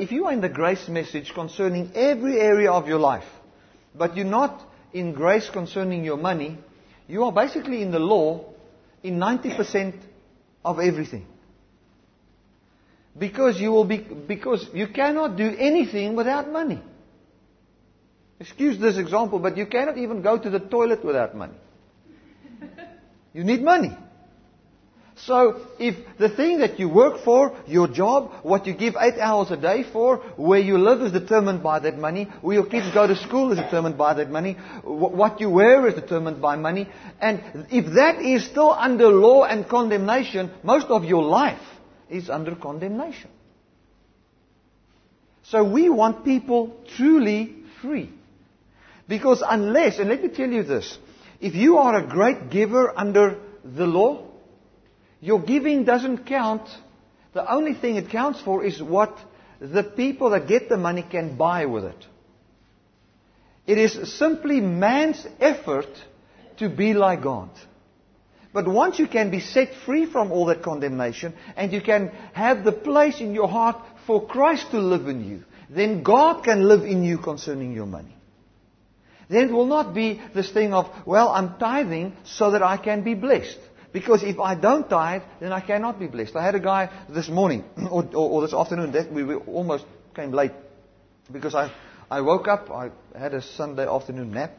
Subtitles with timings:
[0.00, 3.28] if you are in the grace message concerning every area of your life,
[3.94, 6.58] but you're not in grace concerning your money,
[7.06, 8.44] you are basically in the law
[9.02, 9.94] in 90%
[10.64, 11.26] of everything.
[13.18, 16.80] Because you will be, because you cannot do anything without money.
[18.38, 21.58] Excuse this example, but you cannot even go to the toilet without money.
[23.34, 23.96] You need money.
[25.26, 29.50] So, if the thing that you work for, your job, what you give eight hours
[29.50, 33.06] a day for, where you live is determined by that money, where your kids go
[33.06, 36.88] to school is determined by that money, what you wear is determined by money,
[37.20, 41.60] and if that is still under law and condemnation, most of your life
[42.08, 43.30] is under condemnation.
[45.42, 48.10] So we want people truly free.
[49.06, 50.96] Because unless, and let me tell you this,
[51.40, 54.29] if you are a great giver under the law,
[55.20, 56.68] your giving doesn't count.
[57.32, 59.16] The only thing it counts for is what
[59.60, 62.06] the people that get the money can buy with it.
[63.66, 65.88] It is simply man's effort
[66.56, 67.50] to be like God.
[68.52, 72.64] But once you can be set free from all that condemnation and you can have
[72.64, 76.82] the place in your heart for Christ to live in you, then God can live
[76.82, 78.16] in you concerning your money.
[79.28, 83.04] Then it will not be this thing of, well, I'm tithing so that I can
[83.04, 83.58] be blessed.
[83.92, 86.36] Because if I don't tithe, then I cannot be blessed.
[86.36, 89.84] I had a guy this morning, or, or, or this afternoon, that we, we almost
[90.14, 90.52] came late.
[91.32, 91.72] Because I,
[92.10, 94.52] I woke up, I had a Sunday afternoon nap,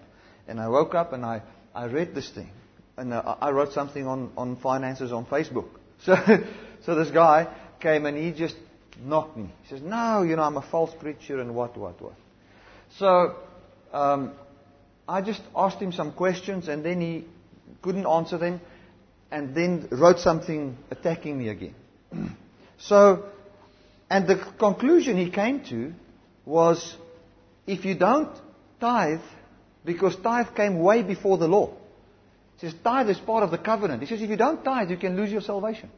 [0.47, 1.43] and I woke up and I,
[1.73, 2.49] I read this thing.
[2.97, 5.69] And uh, I wrote something on, on finances on Facebook.
[6.03, 6.15] So,
[6.83, 7.47] so this guy
[7.79, 8.55] came and he just
[8.99, 9.51] knocked me.
[9.61, 12.15] He says, No, you know, I'm a false preacher and what, what, what.
[12.97, 13.35] So,
[13.93, 14.33] um,
[15.07, 17.25] I just asked him some questions and then he
[17.83, 18.61] couldn't answer them
[19.31, 21.75] and then wrote something attacking me again.
[22.77, 23.25] so,
[24.09, 25.93] and the conclusion he came to
[26.45, 26.95] was
[27.65, 28.29] if you don't
[28.79, 29.21] tithe,
[29.85, 31.71] because tithe came way before the law.
[32.57, 34.01] He says tithe is part of the covenant.
[34.01, 35.89] He says if you don't tithe, you can lose your salvation.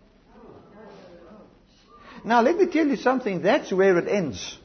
[2.26, 3.42] Now, let me tell you something.
[3.42, 4.58] That's where it ends.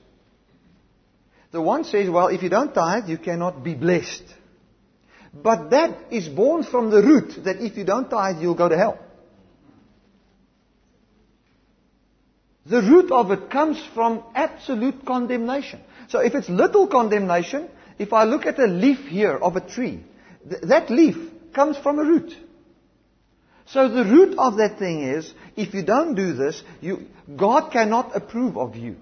[1.50, 4.23] The one says, well, if you don't tithe, you cannot be blessed.
[5.33, 8.77] But that is born from the root that if you don't tithe, you'll go to
[8.77, 8.99] hell.
[12.66, 15.81] The root of it comes from absolute condemnation.
[16.09, 17.69] So if it's little condemnation,
[17.99, 20.05] if I look at a leaf here of a tree,
[20.49, 21.17] th- that leaf
[21.55, 22.34] comes from a root.
[23.67, 27.06] So the root of that thing is, if you don't do this, you,
[27.37, 28.97] God cannot approve of you.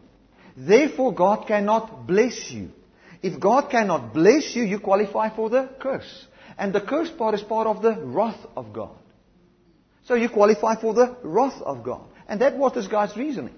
[0.57, 2.71] Therefore, God cannot bless you.
[3.27, 6.27] If God cannot bless you, you qualify for the curse.
[6.57, 8.97] And the curse part is part of the wrath of God.
[10.05, 12.07] So you qualify for the wrath of God.
[12.29, 13.55] And that was this guy's reasoning.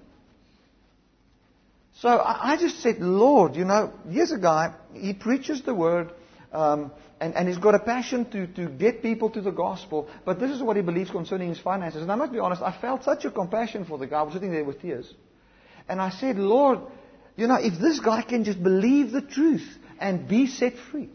[2.01, 6.13] So I just said, Lord, you know, here's a guy, he preaches the word,
[6.51, 10.39] um, and, and he's got a passion to, to get people to the gospel, but
[10.39, 12.01] this is what he believes concerning his finances.
[12.01, 14.19] And I must be honest, I felt such a compassion for the guy.
[14.19, 15.13] I was sitting there with tears.
[15.89, 16.79] And I said, Lord,
[17.39, 19.65] you know, if this guy can just believe the truth
[19.99, 21.09] and be set free.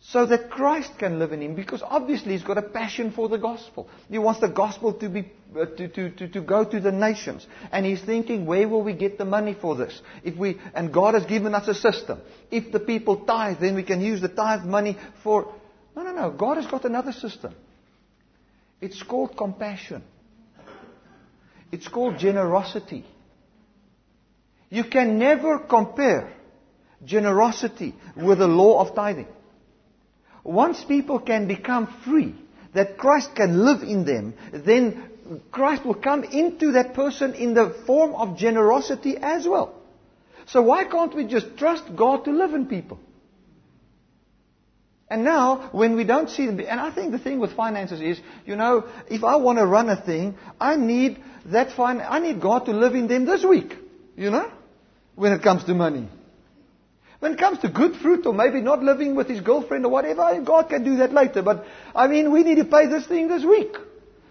[0.00, 3.38] So that Christ can live in him, because obviously he's got a passion for the
[3.38, 3.88] gospel.
[4.08, 7.46] He wants the gospel to be uh, to, to, to, to go to the nations,
[7.70, 10.00] and he's thinking, where will we get the money for this?
[10.24, 12.20] If we and God has given us a system.
[12.50, 15.54] If the people tithe, then we can use the tithe money for.
[15.94, 16.30] No, no, no.
[16.30, 17.54] God has got another system.
[18.80, 20.02] It's called compassion.
[21.70, 23.04] It's called generosity.
[24.70, 26.32] You can never compare
[27.04, 29.26] generosity with the law of tithing.
[30.44, 32.34] Once people can become free,
[32.72, 35.10] that Christ can live in them, then
[35.50, 39.74] Christ will come into that person in the form of generosity as well.
[40.46, 42.98] So why can't we just trust God to live in people?
[45.08, 48.20] And now, when we don't see them, and I think the thing with finances is,
[48.46, 52.40] you know, if I want to run a thing, I need that fin- I need
[52.40, 53.74] God to live in them this week.
[54.16, 54.50] You know?
[55.20, 56.08] When it comes to money.
[57.18, 60.40] When it comes to good fruit or maybe not living with his girlfriend or whatever,
[60.40, 61.42] God can do that later.
[61.42, 63.76] But I mean, we need to pay this thing this week.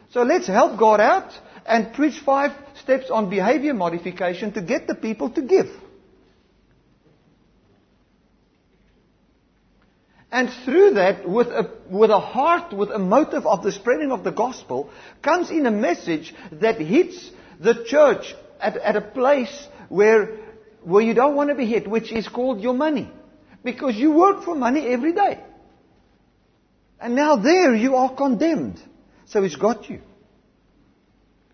[0.09, 1.31] So let's help God out
[1.67, 5.67] and preach five steps on behavior modification to get the people to give.
[10.31, 14.23] And through that, with a, with a heart, with a motive of the spreading of
[14.23, 14.89] the gospel,
[15.21, 20.48] comes in a message that hits the church at, at a place where
[20.89, 23.09] where you don't want to be hit, which is called your money.
[23.63, 25.39] Because you work for money every day.
[26.99, 28.81] And now there you are condemned.
[29.25, 30.01] So it's got you.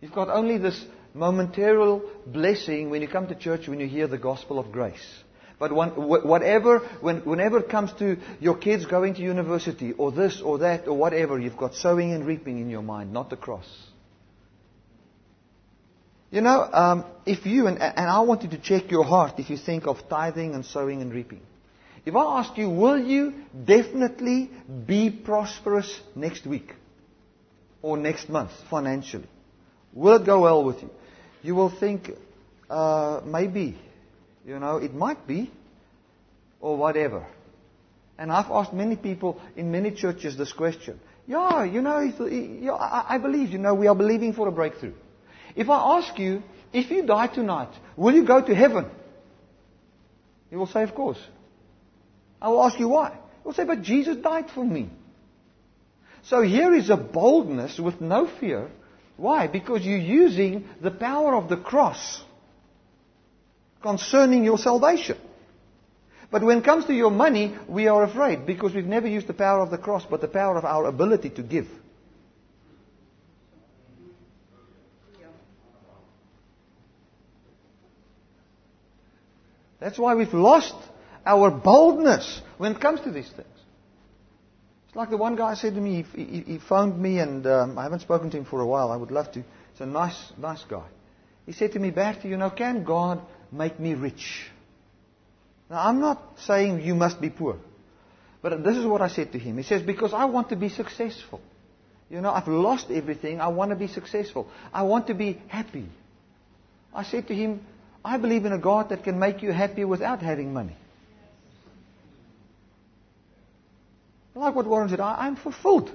[0.01, 0.83] You've got only this
[1.13, 5.05] momentary blessing when you come to church when you hear the gospel of grace.
[5.57, 10.59] But whatever, when, whenever it comes to your kids going to university or this or
[10.59, 13.67] that or whatever, you've got sowing and reaping in your mind, not the cross.
[16.35, 19.49] You know, um, if you, and, and I want you to check your heart if
[19.49, 21.39] you think of tithing and sowing and reaping.
[22.05, 23.33] If I ask you, will you
[23.63, 24.51] definitely
[24.85, 26.73] be prosperous next week
[27.81, 29.29] or next month financially?
[29.93, 30.89] Will it go well with you?
[31.41, 32.11] You will think,
[32.69, 33.79] uh, maybe.
[34.45, 35.49] You know, it might be.
[36.59, 37.25] Or whatever.
[38.17, 40.99] And I've asked many people in many churches this question.
[41.27, 41.95] Yeah, you know,
[42.77, 44.95] I believe, you know, we are believing for a breakthrough.
[45.55, 46.43] If I ask you,
[46.73, 48.85] if you die tonight, will you go to heaven?
[50.51, 51.19] You will say, of course.
[52.41, 53.11] I will ask you why.
[53.11, 54.89] You will say, but Jesus died for me.
[56.23, 58.69] So here is a boldness with no fear.
[59.17, 59.47] Why?
[59.47, 62.21] Because you're using the power of the cross
[63.81, 65.17] concerning your salvation.
[66.31, 69.33] But when it comes to your money, we are afraid because we've never used the
[69.33, 71.67] power of the cross, but the power of our ability to give.
[79.79, 80.75] That's why we've lost
[81.25, 83.47] our boldness when it comes to these things.
[84.87, 87.77] It's like the one guy said to me, he, he, he phoned me and um,
[87.77, 88.91] I haven't spoken to him for a while.
[88.91, 89.43] I would love to.
[89.71, 90.85] It's a nice, nice guy.
[91.45, 94.49] He said to me, Bertie, you know, can God make me rich?
[95.69, 97.57] Now, I'm not saying you must be poor.
[98.41, 99.57] But this is what I said to him.
[99.57, 101.41] He says, because I want to be successful.
[102.09, 103.41] You know, I've lost everything.
[103.41, 104.47] I want to be successful.
[104.71, 105.87] I want to be happy.
[106.93, 107.65] I said to him,
[108.05, 110.75] I believe in a God that can make you happy without having money.
[114.35, 115.91] Like what Warren said, I, am fulfilled.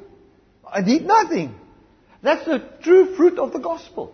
[0.68, 1.54] I need nothing.
[2.20, 4.12] That's the true fruit of the gospel.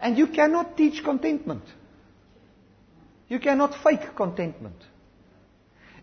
[0.00, 1.62] And you cannot teach contentment.
[3.28, 4.76] You cannot fake contentment.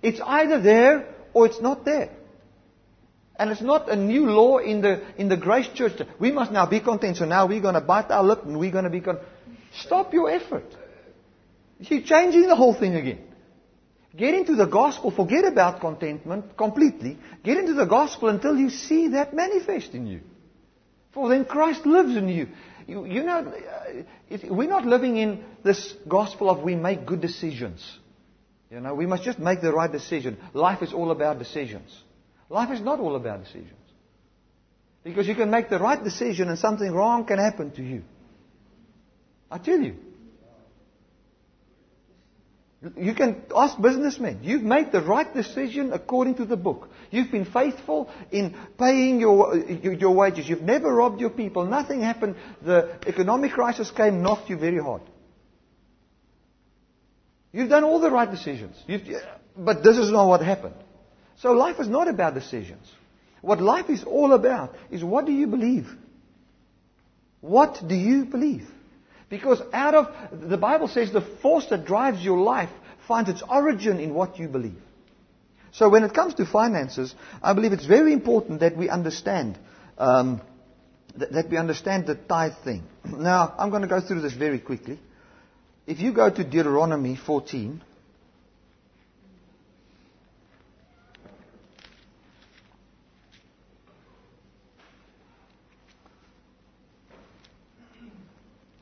[0.01, 2.09] It's either there or it's not there.
[3.35, 6.01] And it's not a new law in the, in the grace church.
[6.19, 8.71] We must now be content, so now we're going to bite our lip and we're
[8.71, 9.27] going to be content.
[9.79, 10.65] Stop your effort.
[11.79, 13.19] You're changing the whole thing again.
[14.15, 17.17] Get into the gospel, forget about contentment completely.
[17.43, 20.21] Get into the gospel until you see that manifest in you.
[21.13, 22.47] For then Christ lives in you.
[22.87, 23.39] You, you know,
[24.31, 27.97] uh, we're not living in this gospel of we make good decisions.
[28.69, 30.37] You know, we must just make the right decision.
[30.53, 31.89] Life is all about decisions.
[32.49, 33.71] Life is not all about decisions.
[35.03, 38.03] Because you can make the right decision and something wrong can happen to you.
[39.53, 39.95] I tell you.
[42.97, 44.39] You can ask businessmen.
[44.41, 46.89] You've made the right decision according to the book.
[47.11, 50.49] You've been faithful in paying your, your wages.
[50.49, 51.67] You've never robbed your people.
[51.67, 52.35] Nothing happened.
[52.63, 55.03] The economic crisis came, knocked you very hard.
[57.51, 58.75] You've done all the right decisions.
[58.87, 59.03] You've,
[59.55, 60.75] but this is not what happened.
[61.37, 62.91] So life is not about decisions.
[63.41, 65.87] What life is all about is what do you believe?
[67.39, 68.67] What do you believe?
[69.33, 70.13] Because out of,
[70.47, 72.69] the Bible says the force that drives your life
[73.07, 74.79] finds its origin in what you believe.
[75.71, 79.57] So when it comes to finances, I believe it's very important that we understand,
[79.97, 80.39] um,
[81.15, 82.83] that, we understand the tithe thing.
[83.05, 84.99] Now, I'm going to go through this very quickly.
[85.87, 87.81] If you go to Deuteronomy 14,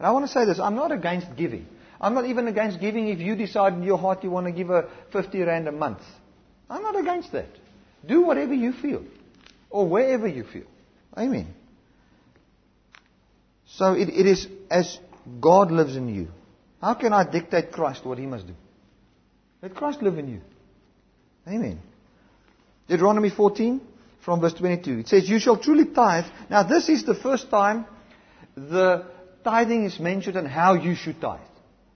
[0.02, 1.68] And I want to say this I'm not against giving.
[2.02, 4.72] I'm not even against giving if you decide in your heart you want to give
[4.72, 6.00] a 50 Rand a month.
[6.68, 7.50] I'm not against that.
[8.04, 9.06] Do whatever you feel,
[9.70, 10.64] or wherever you feel.
[11.16, 11.54] Amen.
[13.68, 14.98] So it, it is as
[15.40, 16.30] God lives in you.
[16.82, 18.54] How can I dictate Christ what he must do?
[19.62, 20.42] Let Christ live in you.
[21.48, 21.80] Amen.
[22.88, 23.80] Deuteronomy 14
[24.26, 24.98] from verse 22.
[25.02, 26.26] It says, You shall truly tithe.
[26.50, 27.86] Now this is the first time
[28.56, 29.06] the
[29.44, 31.40] tithing is mentioned and how you should tithe.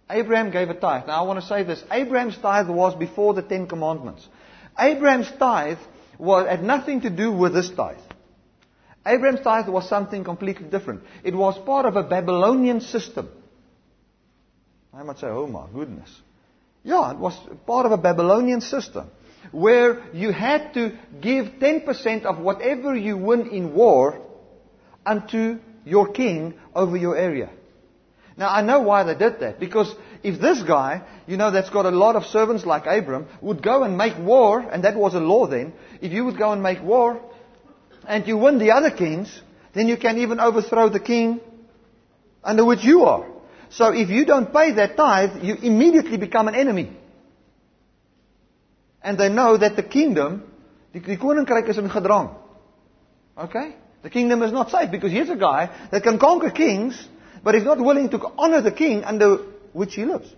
[0.09, 1.07] Abraham gave a tithe.
[1.07, 1.83] Now I want to say this.
[1.91, 4.27] Abraham's tithe was before the Ten Commandments.
[4.77, 5.79] Abraham's tithe
[6.19, 7.97] was, had nothing to do with this tithe.
[9.05, 11.01] Abraham's tithe was something completely different.
[11.23, 13.29] It was part of a Babylonian system.
[14.93, 16.09] I might say, oh my goodness.
[16.83, 19.09] Yeah, it was part of a Babylonian system
[19.51, 24.21] where you had to give 10% of whatever you win in war
[25.05, 27.49] unto your king over your area.
[28.37, 29.59] Now I know why they did that.
[29.59, 33.63] Because if this guy, you know, that's got a lot of servants like Abram, would
[33.63, 36.61] go and make war, and that was a law then, if you would go and
[36.61, 37.21] make war,
[38.07, 39.41] and you win the other kings,
[39.73, 41.39] then you can even overthrow the king
[42.43, 43.25] under which you are.
[43.69, 46.95] So if you don't pay that tithe, you immediately become an enemy.
[49.01, 50.43] And they know that the kingdom,
[50.93, 52.35] die, die koninkryk is in gedrang.
[53.37, 53.75] Okay?
[54.05, 57.07] The kingdom is not safe because here's a guy that can conquer kings,
[57.43, 59.37] but is not willing to honor the king under
[59.73, 60.31] which he lives.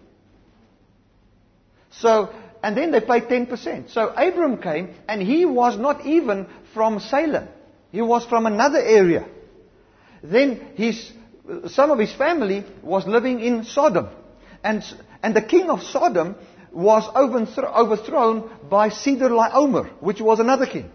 [1.92, 2.34] So,
[2.64, 3.90] and then they paid 10%.
[3.90, 7.50] So Abram came, and he was not even from Salem.
[7.92, 9.28] He was from another area.
[10.24, 11.12] Then his,
[11.68, 14.08] some of his family was living in Sodom.
[14.64, 14.82] And,
[15.22, 16.38] and the king of Sodom
[16.72, 20.90] was overthrown by Chedorlaomer, which was another king.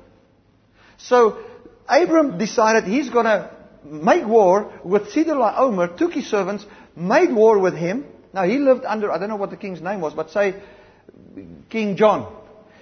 [0.96, 1.38] So
[1.92, 3.50] Abram decided he's going to
[3.84, 6.64] make war with Chedorlaomer, took his servants,
[6.96, 8.06] made war with him.
[8.32, 10.54] Now he lived under, I don't know what the king's name was, but say
[11.68, 12.34] King John.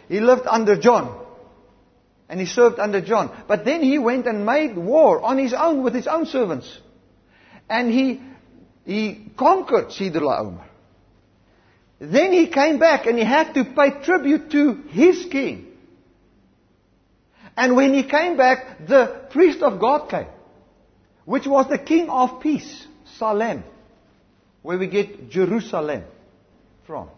[0.08, 1.26] He lived under John.
[2.28, 3.30] And he served under John.
[3.48, 6.78] But then he went and made war on his own with his own servants.
[7.68, 8.20] And he,
[8.84, 10.64] he conquered Chedorlaomer.
[11.98, 15.69] Then he came back and he had to pay tribute to his king.
[17.57, 20.26] And when he came back, the priest of God came,
[21.25, 22.87] which was the king of peace,
[23.19, 23.64] Salem,
[24.62, 26.04] where we get Jerusalem
[26.87, 27.09] from,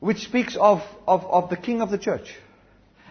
[0.00, 2.34] which speaks of, of, of the king of the church.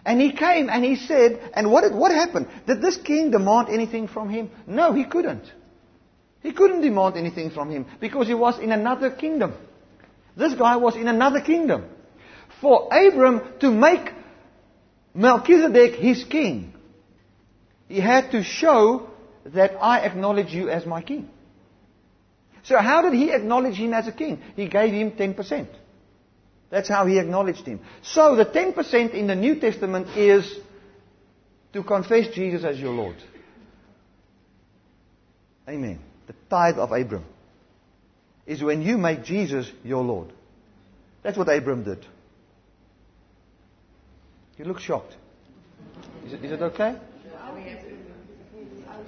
[0.03, 2.47] And he came and he said, and what, what happened?
[2.65, 4.49] Did this king demand anything from him?
[4.65, 5.43] No, he couldn't.
[6.41, 9.53] He couldn't demand anything from him because he was in another kingdom.
[10.35, 11.85] This guy was in another kingdom.
[12.61, 14.11] For Abram to make
[15.13, 16.73] Melchizedek his king,
[17.87, 19.09] he had to show
[19.45, 21.29] that I acknowledge you as my king.
[22.63, 24.41] So how did he acknowledge him as a king?
[24.55, 25.67] He gave him 10%.
[26.69, 27.81] That's how he acknowledged him.
[28.01, 30.57] So the 10% in the New Testament is
[31.73, 33.17] to confess Jesus as your Lord.
[35.67, 35.99] Amen.
[36.27, 37.25] The tithe of Abram
[38.45, 40.31] is when you make Jesus your Lord.
[41.23, 42.05] That's what Abram did.
[44.57, 45.15] You look shocked.
[46.25, 46.95] Is it, is it okay?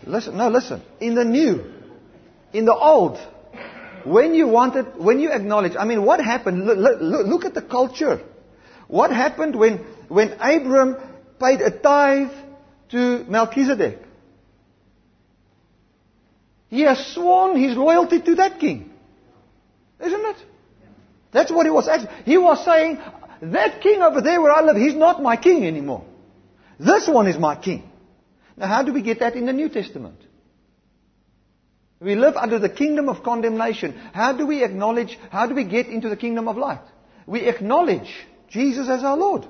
[0.06, 0.82] Listen, no, listen.
[1.00, 1.64] In the new,
[2.52, 3.18] in the old,
[4.04, 6.66] when you wanted, when you acknowledge, I mean, what happened?
[6.66, 8.22] Look, look, look at the culture.
[8.88, 9.78] What happened when,
[10.10, 10.98] when Abram
[11.40, 12.32] paid a tithe
[12.90, 14.00] to Melchizedek?
[16.70, 18.92] He has sworn his loyalty to that king.
[20.00, 20.38] Isn't it?
[21.32, 22.12] That's what he was actually.
[22.26, 23.00] He was saying,
[23.42, 26.06] that king over there where I live, he's not my king anymore.
[26.80, 27.90] This one is my king.
[28.58, 30.20] Now, how do we get that in the New Testament?
[32.00, 33.94] We live under the kingdom of condemnation.
[34.13, 36.82] How do we acknowledge, how do we get into the kingdom of light?
[37.25, 38.13] We acknowledge
[38.50, 39.48] Jesus as our Lord.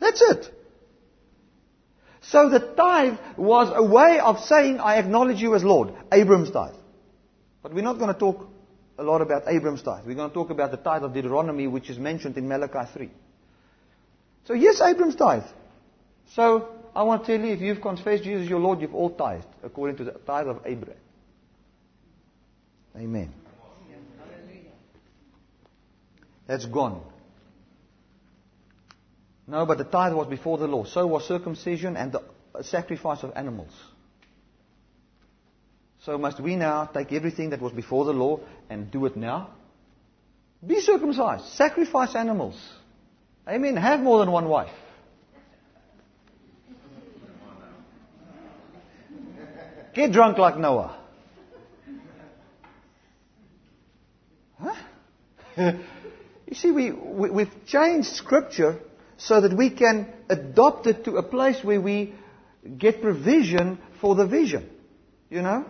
[0.00, 0.50] That's it.
[2.22, 5.92] So the tithe was a way of saying, I acknowledge you as Lord.
[6.10, 6.74] Abram's tithe.
[7.62, 8.48] But we're not going to talk
[9.02, 10.06] a lot about Abram's tithe.
[10.06, 13.10] We're going to talk about the tithe of Deuteronomy, which is mentioned in Malachi 3.
[14.46, 15.44] So, yes, Abram's tithe.
[16.34, 19.46] So, I want to tell you, if you've confessed Jesus your Lord, you've all tithed,
[19.62, 20.96] according to the tithe of Abraham.
[22.96, 23.32] Amen.
[26.46, 27.02] That's gone.
[29.46, 30.84] No, but the tithe was before the law.
[30.84, 32.22] So was circumcision and the
[32.62, 33.72] sacrifice of animals.
[36.04, 39.50] So must we now take everything that was before the law and do it now?
[40.66, 41.44] Be circumcised.
[41.54, 42.60] Sacrifice animals.
[43.48, 43.76] Amen.
[43.76, 44.72] Have more than one wife.
[49.94, 50.98] Get drunk like Noah.
[54.58, 54.74] Huh?
[56.46, 58.80] you see, we, we, we've changed Scripture
[59.18, 62.14] so that we can adopt it to a place where we
[62.78, 64.68] get provision for the vision.
[65.30, 65.66] You know?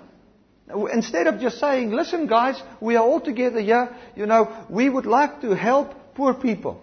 [0.93, 5.07] Instead of just saying, listen guys, we are all together here, you know, we would
[5.07, 6.83] like to help poor people.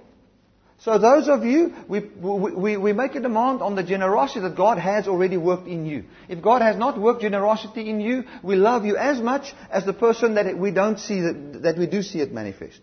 [0.79, 4.77] So those of you, we, we, we make a demand on the generosity that God
[4.77, 6.05] has already worked in you.
[6.29, 9.91] If God has not worked generosity in you, we love you as much as the
[9.91, 12.79] person that we don't see, that, that we do see it manifest.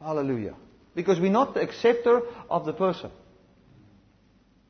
[0.00, 0.54] Hallelujah.
[0.94, 3.10] Because we're not the acceptor of the person.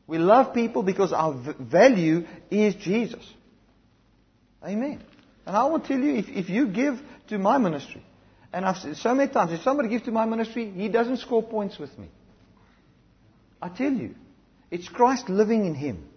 [0.09, 3.25] We love people because our value is Jesus.
[4.65, 5.03] Amen.
[5.47, 8.05] And I will tell you, if, if you give to my ministry,
[8.53, 11.43] and I've said so many times, if somebody gives to my ministry, he doesn't score
[11.43, 12.09] points with me.
[13.61, 14.15] I tell you,
[14.71, 16.09] it's Christ living in him.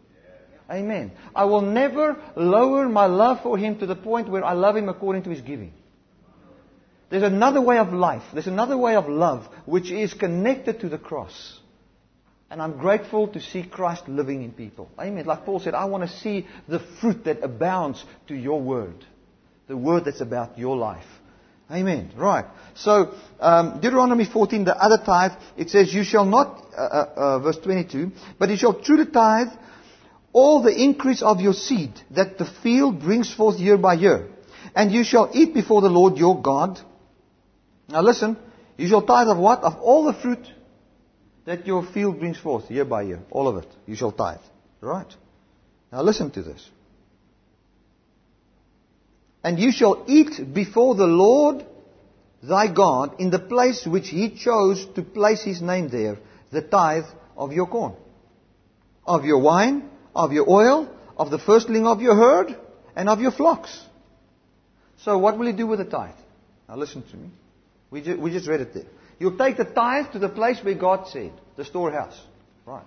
[0.69, 1.11] Amen.
[1.35, 4.89] I will never lower my love for him to the point where I love him
[4.89, 5.73] according to his giving.
[7.09, 8.23] There's another way of life.
[8.33, 11.59] There's another way of love which is connected to the cross.
[12.55, 14.89] And I'm grateful to see Christ living in people.
[14.97, 15.25] Amen.
[15.25, 18.95] Like Paul said, I want to see the fruit that abounds to your word.
[19.67, 21.03] The word that's about your life.
[21.69, 22.13] Amen.
[22.15, 22.45] Right.
[22.75, 27.39] So, um, Deuteronomy 14, the other tithe, it says, You shall not, uh, uh, uh,
[27.39, 29.49] verse 22, but you shall truly tithe
[30.31, 34.29] all the increase of your seed that the field brings forth year by year.
[34.73, 36.79] And you shall eat before the Lord your God.
[37.89, 38.37] Now listen,
[38.77, 39.61] you shall tithe of what?
[39.63, 40.47] Of all the fruit
[41.45, 43.21] that your field brings forth year by year.
[43.31, 43.69] All of it.
[43.85, 44.39] You shall tithe.
[44.81, 45.11] Right?
[45.91, 46.69] Now listen to this.
[49.43, 51.65] And you shall eat before the Lord
[52.41, 56.17] thy God in the place which he chose to place his name there,
[56.51, 57.05] the tithe
[57.37, 57.93] of your corn,
[59.05, 62.57] of your wine, of your oil, of the firstling of your herd,
[62.95, 63.79] and of your flocks.
[65.03, 66.15] So what will he do with the tithe?
[66.67, 67.29] Now listen to me.
[67.91, 68.87] We, ju- we just read it there.
[69.19, 72.19] You'll take the tithe to the place where God said, the storehouse.
[72.65, 72.83] Right.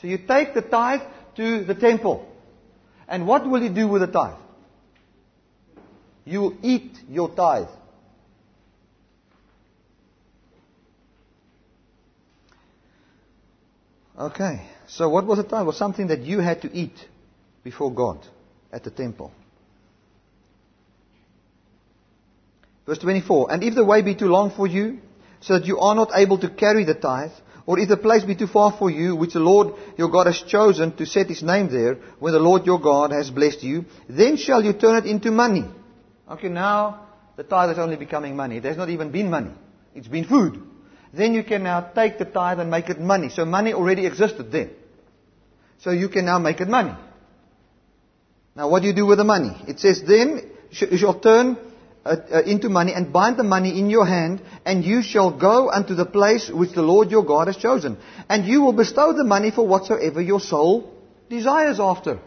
[0.00, 1.02] So you take the tithe
[1.36, 2.30] to the temple.
[3.08, 4.38] And what will you do with the tithe?
[6.24, 7.68] You will eat your tithe.
[14.18, 14.62] Okay.
[14.86, 15.62] So what was the tithe?
[15.62, 16.94] It was something that you had to eat
[17.62, 18.24] before God
[18.72, 19.32] at the temple.
[22.86, 23.52] Verse 24.
[23.52, 24.98] And if the way be too long for you,
[25.44, 27.30] so that you are not able to carry the tithe,
[27.66, 30.40] or if the place be too far for you, which the Lord your God has
[30.40, 34.38] chosen to set his name there, when the Lord your God has blessed you, then
[34.38, 35.64] shall you turn it into money.
[36.30, 38.58] Okay, now the tithe is only becoming money.
[38.58, 39.50] There's not even been money.
[39.94, 40.62] It's been food.
[41.12, 43.28] Then you can now take the tithe and make it money.
[43.28, 44.70] So money already existed then.
[45.78, 46.94] So you can now make it money.
[48.56, 49.54] Now what do you do with the money?
[49.68, 51.58] It says then you shall turn
[52.04, 55.70] uh, uh, into money and bind the money in your hand and you shall go
[55.70, 57.96] unto the place which the Lord your God has chosen.
[58.28, 60.92] And you will bestow the money for whatsoever your soul
[61.28, 62.20] desires after.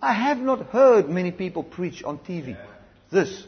[0.00, 2.56] I have not heard many people preach on TV
[3.10, 3.44] this.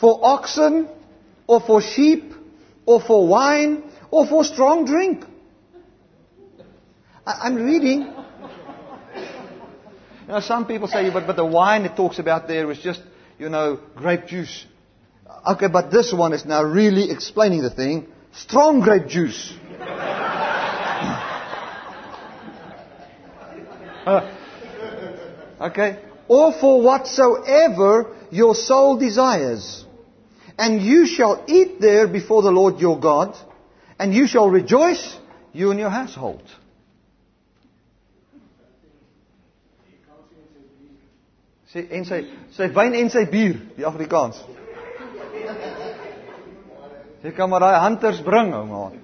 [0.00, 0.88] For oxen,
[1.46, 2.32] or for sheep,
[2.86, 5.24] or for wine, or for strong drink.
[7.30, 8.00] I, am reading.
[10.22, 13.02] You know, some people say, but, but the wine it talks about there is just,
[13.38, 14.66] you know, grape juice.
[15.52, 18.08] Okay, but this one is now really explaining the thing.
[18.32, 19.52] Strong grape juice.
[24.06, 24.32] uh,
[25.60, 26.02] okay?
[26.28, 29.84] Or for whatsoever your soul desires.
[30.58, 33.36] And you shall eat there before the Lord your God,
[33.98, 35.16] and you shall rejoice,
[35.52, 36.42] you and your household.
[41.70, 42.24] Sê en sy
[42.56, 44.40] sy wyn en sy bier, die Afrikaans.
[47.20, 48.96] Jy kan maar daai hunters bring, ou man.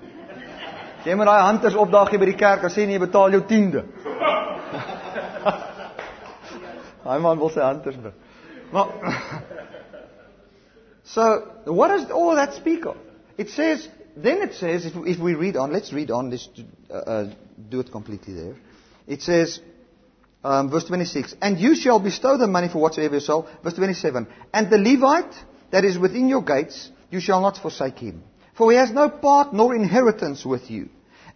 [1.06, 3.84] Jy moet daai hunters opdaag by die kerk en sê nee, betaal jou tiende.
[7.06, 8.16] Hy man wil sy hunters bring.
[8.72, 8.86] Maar
[11.06, 12.96] So, what does all that speak of?
[13.38, 16.48] It says, then it says, if, if we read on, let's read on, let's
[16.90, 17.30] uh, uh,
[17.70, 18.56] do it completely there.
[19.06, 19.60] It says,
[20.46, 23.48] um, verse 26, and you shall bestow the money for whatsoever you sow.
[23.64, 25.34] Verse 27, and the Levite
[25.72, 28.22] that is within your gates, you shall not forsake him.
[28.56, 30.88] For he has no part nor inheritance with you.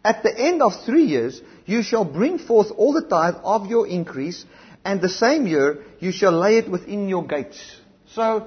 [0.04, 3.88] At the end of three years, you shall bring forth all the tithe of your
[3.88, 4.44] increase,
[4.84, 7.60] and the same year you shall lay it within your gates.
[8.14, 8.46] So,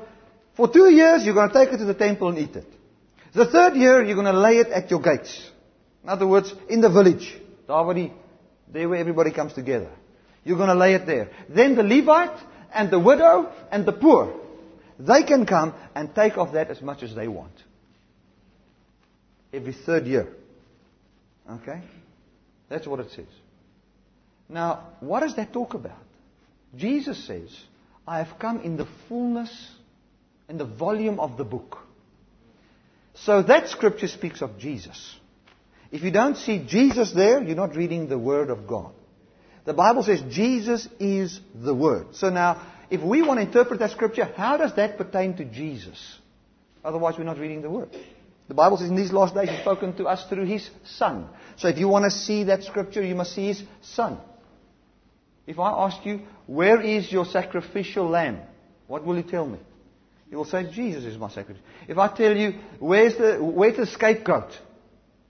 [0.56, 2.67] for two years, you're going to take it to the temple and eat it.
[3.34, 5.52] The third year, you're going to lay it at your gates.
[6.04, 7.36] In other words, in the village.
[8.71, 9.91] There where everybody comes together.
[10.43, 11.29] You're going to lay it there.
[11.49, 12.38] Then the Levite
[12.73, 14.34] and the widow and the poor,
[14.99, 17.53] they can come and take off that as much as they want.
[19.53, 20.27] Every third year.
[21.49, 21.82] Okay?
[22.69, 23.27] That's what it says.
[24.49, 25.97] Now, what does that talk about?
[26.75, 27.49] Jesus says,
[28.08, 29.71] I have come in the fullness
[30.49, 31.77] and the volume of the book.
[33.13, 35.15] So that scripture speaks of Jesus.
[35.91, 38.91] If you don't see Jesus there, you're not reading the Word of God.
[39.65, 42.15] The Bible says Jesus is the Word.
[42.15, 46.19] So now, if we want to interpret that scripture, how does that pertain to Jesus?
[46.84, 47.89] Otherwise, we're not reading the Word.
[48.49, 51.30] The Bible says in these last days He's spoken to us through His Son.
[51.56, 54.17] So if you want to see that scripture, you must see His Son.
[55.47, 58.39] If I ask you, where is your sacrificial lamb?
[58.88, 59.60] What will you tell me?
[60.30, 61.63] You will say, Jesus is my sacrifice.
[61.88, 64.52] If I tell you, where's the, where's the scapegoat?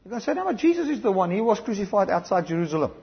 [0.03, 1.29] You're going to say, no, Jesus is the one.
[1.29, 2.93] He was crucified outside Jerusalem.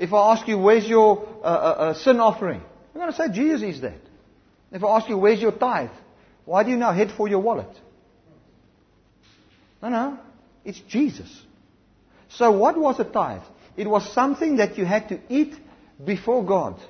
[0.00, 2.62] If I ask you, where's your uh, uh, uh, sin offering?
[2.94, 4.00] You're going to say, Jesus is that.
[4.72, 5.90] If I ask you, where's your tithe?
[6.46, 7.68] Why do you now head for your wallet?
[9.82, 10.18] No, no.
[10.64, 11.30] It's Jesus.
[12.30, 13.42] So what was a tithe?
[13.76, 15.54] It was something that you had to eat
[16.02, 16.80] before God.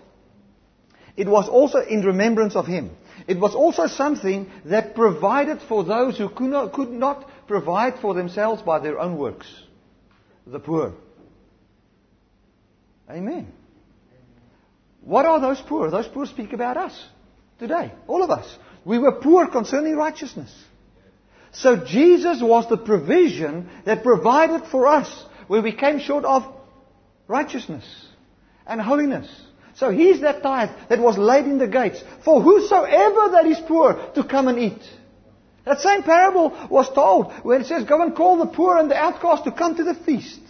[1.16, 2.92] It was also in remembrance of Him.
[3.26, 8.14] It was also something that provided for those who could not, could not provide for
[8.14, 9.48] themselves by their own works.
[10.46, 10.94] The poor.
[13.10, 13.52] Amen.
[15.00, 15.90] What are those poor?
[15.90, 17.04] Those poor speak about us
[17.58, 17.92] today.
[18.06, 18.46] All of us.
[18.84, 20.54] We were poor concerning righteousness.
[21.52, 26.44] So Jesus was the provision that provided for us when we came short of
[27.26, 27.84] righteousness
[28.66, 29.28] and holiness.
[29.74, 33.94] So he's that tithe that was laid in the gates for whosoever that is poor
[34.14, 34.82] to come and eat.
[35.64, 38.96] That same parable was told when it says, Go and call the poor and the
[38.96, 40.40] outcast to come to the feast.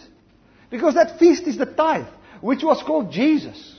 [0.71, 2.07] Because that feast is the tithe,
[2.41, 3.79] which was called Jesus.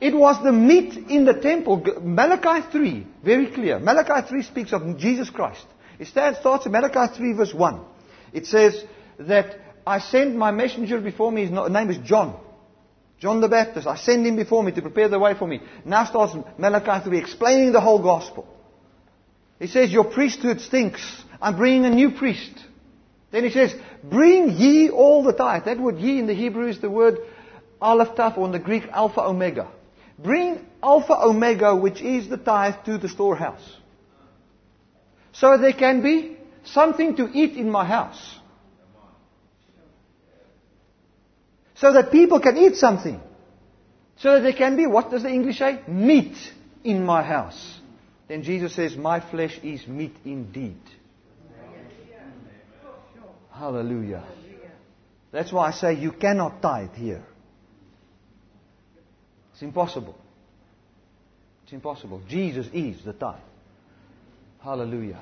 [0.00, 1.84] It was the meat in the temple.
[2.02, 3.78] Malachi 3, very clear.
[3.78, 5.66] Malachi 3 speaks of Jesus Christ.
[5.98, 7.80] It starts in Malachi 3 verse 1.
[8.32, 8.82] It says
[9.18, 12.38] that I send my messenger before me, his name is John.
[13.18, 13.86] John the Baptist.
[13.86, 15.60] I send him before me to prepare the way for me.
[15.84, 18.48] Now starts Malachi 3 explaining the whole gospel.
[19.58, 21.22] He says, Your priesthood stinks.
[21.40, 22.52] I'm bringing a new priest.
[23.30, 25.64] Then he says, Bring ye all the tithe.
[25.64, 27.18] That word ye in the Hebrew is the word
[27.80, 29.68] aleph taf or in the Greek alpha omega.
[30.18, 33.76] Bring alpha omega, which is the tithe, to the storehouse.
[35.32, 38.36] So there can be something to eat in my house.
[41.76, 43.20] So that people can eat something.
[44.16, 45.80] So that there can be, what does the English say?
[45.88, 46.36] Meat
[46.84, 47.78] in my house.
[48.28, 50.80] Then Jesus says, My flesh is meat indeed.
[53.60, 54.24] Hallelujah.
[55.32, 57.22] That's why I say you cannot tithe here.
[59.52, 60.16] It's impossible.
[61.64, 62.22] It's impossible.
[62.26, 63.38] Jesus is the tithe.
[64.64, 65.20] Hallelujah.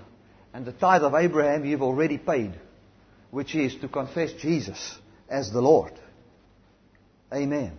[0.54, 2.52] And the tithe of Abraham you've already paid,
[3.32, 4.96] which is to confess Jesus
[5.28, 5.94] as the Lord.
[7.34, 7.72] Amen.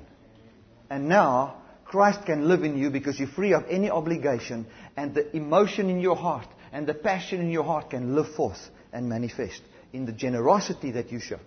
[0.89, 4.65] And now, Christ can live in you because you're free of any obligation,
[4.97, 8.59] and the emotion in your heart and the passion in your heart can live forth
[8.91, 9.61] and manifest
[9.93, 11.39] in the generosity that you show.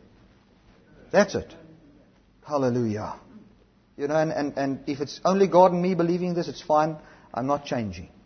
[1.11, 1.55] That's it.
[2.47, 3.15] Hallelujah.
[3.97, 6.97] You know, and, and, and if it's only God and me believing this, it's fine.
[7.33, 8.09] I'm not changing.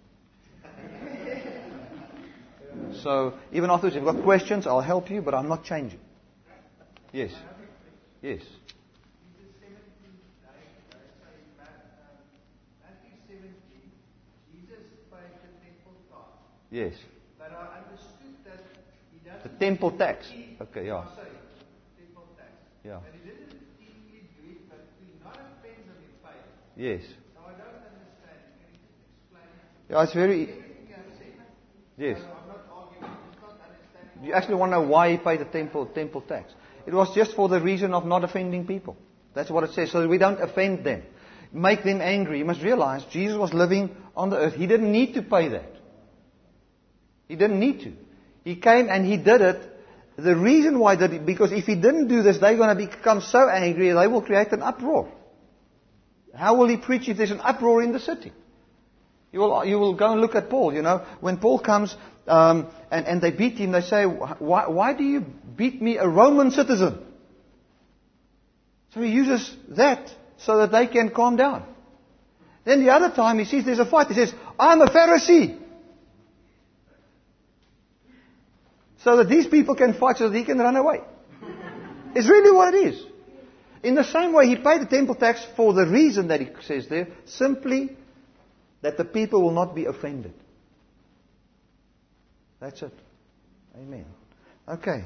[3.02, 6.00] So even afterwards, if you've got questions, I'll help you, but I'm not changing.
[7.12, 7.32] Yes.
[8.22, 8.40] Yes.
[16.70, 16.94] Yes.
[17.38, 18.60] But I understood that
[19.26, 19.58] he doesn't.
[19.58, 20.26] The temple tax.
[20.34, 21.04] eat- Okay, yeah.
[21.04, 21.22] Oh,
[21.98, 22.50] temple tax.
[22.84, 23.00] Yeah.
[23.02, 23.56] But he didn't do
[24.46, 26.82] it, but to not offend them, paid.
[26.82, 27.02] Yes.
[27.34, 28.38] So I don't understand.
[28.54, 28.78] Can you
[29.26, 29.90] explain?
[29.90, 30.42] Yeah, it's very.
[30.42, 31.34] Everything I've said,
[31.98, 32.18] Yes.
[32.20, 32.66] I'm not
[33.42, 34.24] not understanding.
[34.24, 36.52] You actually want to know why he paid the temple temple tax.
[36.86, 38.96] It was just for the reason of not offending people.
[39.34, 41.02] That's what it says, so that we don't offend them.
[41.52, 42.38] Make them angry.
[42.38, 44.54] You must realize Jesus was living on the earth.
[44.54, 45.72] He didn't need to pay that.
[47.28, 47.92] He didn't need to.
[48.46, 49.60] He came and he did it.
[50.14, 53.48] The reason why did because if he didn't do this, they're going to become so
[53.48, 55.10] angry they will create an uproar.
[56.32, 58.32] How will he preach if there's an uproar in the city?
[59.32, 61.04] You will, you will go and look at Paul, you know.
[61.18, 61.96] When Paul comes
[62.28, 65.22] um, and, and they beat him, they say, why, why do you
[65.56, 67.04] beat me, a Roman citizen?
[68.94, 71.64] So he uses that so that they can calm down.
[72.64, 75.65] Then the other time he sees there's a fight, he says, I'm a Pharisee.
[79.06, 81.00] So that these people can fight so that he can run away.
[82.16, 83.04] It's really what it is.
[83.84, 86.88] In the same way, he paid the temple tax for the reason that he says
[86.88, 87.96] there, simply
[88.82, 90.34] that the people will not be offended.
[92.58, 92.92] That's it.
[93.76, 94.06] Amen.
[94.68, 95.04] Okay.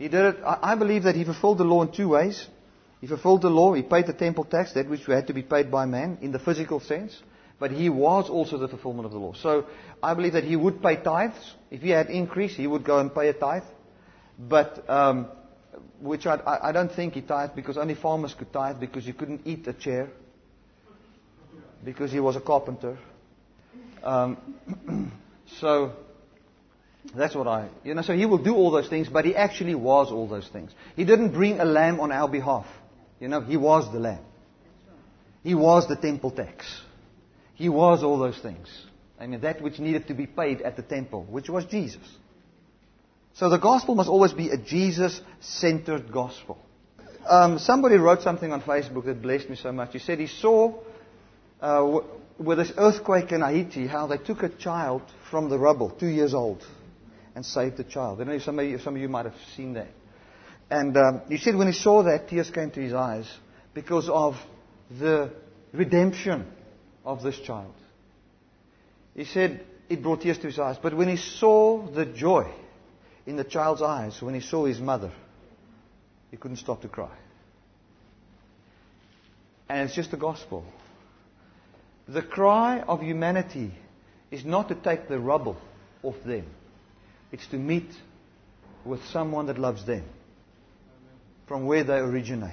[0.00, 0.36] He did it.
[0.44, 2.48] I believe that he fulfilled the law in two ways.
[3.00, 3.74] He fulfilled the law.
[3.74, 6.40] He paid the temple tax, that which had to be paid by man, in the
[6.40, 7.16] physical sense.
[7.58, 9.32] But he was also the fulfillment of the law.
[9.32, 9.66] So
[10.02, 11.54] I believe that he would pay tithes.
[11.70, 13.62] If he had increase, he would go and pay a tithe.
[14.38, 15.28] But um,
[16.00, 19.42] which I, I, don't think he tithed because only farmers could tithe because you couldn't
[19.46, 20.08] eat a chair
[21.84, 22.98] because he was a carpenter.
[24.02, 25.12] Um,
[25.60, 25.92] so
[27.14, 29.74] that's what I, you know, so he will do all those things, but he actually
[29.74, 30.72] was all those things.
[30.94, 32.66] He didn't bring a lamb on our behalf.
[33.20, 34.24] You know, he was the lamb.
[35.42, 36.66] He was the temple tax.
[37.56, 38.68] He was all those things.
[39.18, 42.06] I mean, that which needed to be paid at the temple, which was Jesus.
[43.32, 46.58] So the gospel must always be a Jesus centered gospel.
[47.26, 49.92] Um, somebody wrote something on Facebook that blessed me so much.
[49.92, 50.74] He said he saw
[51.60, 52.04] uh, w-
[52.38, 56.34] with this earthquake in Haiti, how they took a child from the rubble, two years
[56.34, 56.62] old,
[57.34, 58.20] and saved the child.
[58.20, 58.42] I don't know if
[58.82, 59.88] some of you, might have seen that.
[60.70, 63.30] And um, he said when he saw that, tears came to his eyes
[63.72, 64.36] because of
[64.90, 65.32] the
[65.72, 66.46] redemption
[67.06, 67.72] of this child.
[69.14, 70.76] He said it brought tears to his eyes.
[70.82, 72.50] But when he saw the joy
[73.24, 75.12] in the child's eyes, when he saw his mother,
[76.30, 77.16] he couldn't stop to cry.
[79.68, 80.64] And it's just the gospel.
[82.08, 83.72] The cry of humanity
[84.30, 85.56] is not to take the rubble
[86.02, 86.46] off them,
[87.32, 87.90] it's to meet
[88.84, 90.04] with someone that loves them
[91.48, 92.52] from where they originate.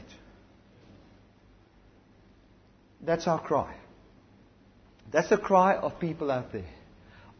[3.02, 3.76] That's our cry.
[5.14, 6.66] That's the cry of people out there.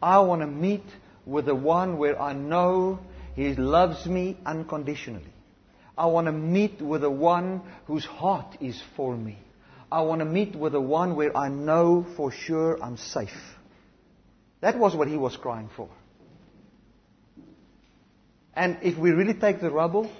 [0.00, 0.84] I want to meet
[1.26, 3.00] with the one where I know
[3.34, 5.32] he loves me unconditionally.
[5.98, 9.38] I want to meet with the one whose heart is for me.
[9.90, 13.30] I want to meet with the one where I know for sure I'm safe.
[14.60, 15.88] That was what he was crying for.
[18.54, 20.10] And if we really take the rubble,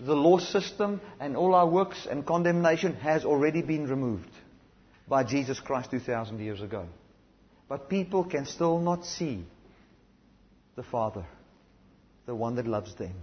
[0.00, 4.30] the law system and all our works and condemnation has already been removed
[5.08, 6.86] by Jesus Christ 2,000 years ago.
[7.68, 9.44] But people can still not see
[10.76, 11.24] the Father,
[12.26, 13.14] the one that loves them.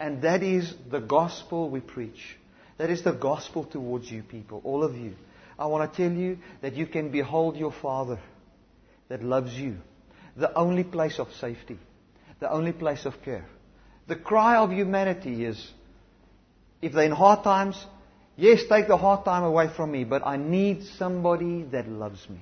[0.00, 2.36] And that is the gospel we preach.
[2.76, 5.14] That is the gospel towards you people, all of you.
[5.58, 8.20] I want to tell you that you can behold your Father
[9.08, 9.78] that loves you.
[10.36, 11.78] The only place of safety,
[12.38, 13.46] the only place of care.
[14.06, 15.72] The cry of humanity is
[16.80, 17.84] if they're in hard times,
[18.38, 22.40] yes, take the hard time away from me, but I need somebody that loves me.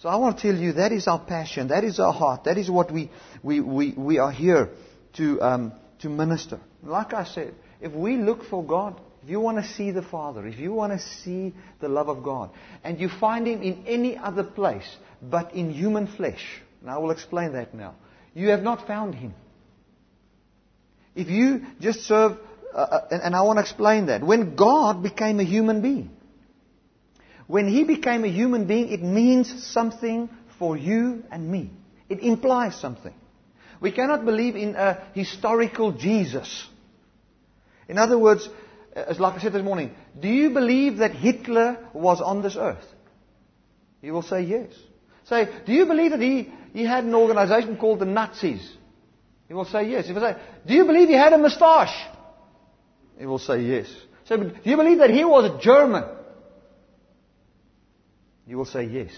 [0.00, 2.58] So I want to tell you that is our passion, that is our heart, that
[2.58, 3.10] is what we,
[3.42, 4.70] we, we, we are here
[5.14, 6.60] to, um, to minister.
[6.82, 10.44] Like I said, if we look for God, if you want to see the Father,
[10.46, 12.50] if you want to see the love of God,
[12.82, 16.44] and you find Him in any other place but in human flesh,
[16.80, 17.94] and I will explain that now,
[18.34, 19.34] you have not found Him.
[21.14, 22.38] If you just serve,
[22.74, 26.10] uh, uh and, and I want to explain that, when God became a human being,
[27.46, 31.70] when he became a human being, it means something for you and me.
[32.08, 33.14] It implies something.
[33.80, 36.68] We cannot believe in a historical Jesus.
[37.88, 38.48] In other words,
[38.94, 42.84] as like I said this morning, do you believe that Hitler was on this earth?
[44.00, 44.70] You will say yes.
[45.24, 48.66] Say, do you believe that he, he had an organization called the Nazis?
[49.48, 50.08] He will say yes.
[50.08, 51.94] If I say, do you believe he had a moustache?
[53.18, 53.86] He will say yes.
[54.26, 56.04] Say, do you believe that he was a German?
[58.46, 59.10] You will say yes.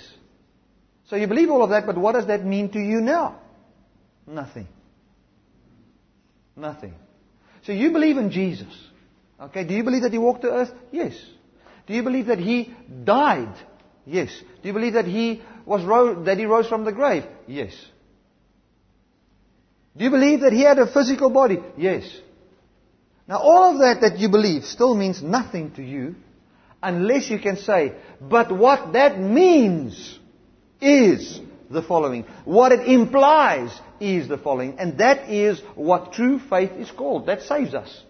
[1.09, 3.41] So you believe all of that, but what does that mean to you now?
[4.27, 4.69] Nothing.
[6.57, 6.95] Nothing.
[7.65, 8.73] So you believe in Jesus.
[9.41, 10.73] Okay, do you believe that he walked the earth?
[10.93, 11.15] Yes.
[11.87, 13.55] Do you believe that he died?
[14.07, 14.31] Yes.
[14.63, 17.25] Do you believe that he was ro- that he rose from the grave?
[17.47, 17.75] Yes.
[19.97, 21.59] Do you believe that he had a physical body?
[21.77, 22.05] Yes.
[23.27, 26.17] Now all of that that you believe still means nothing to you
[26.83, 30.19] unless you can say, but what that means
[30.81, 32.25] is the following.
[32.45, 34.79] What it implies is the following.
[34.79, 37.27] And that is what true faith is called.
[37.27, 38.03] That saves us.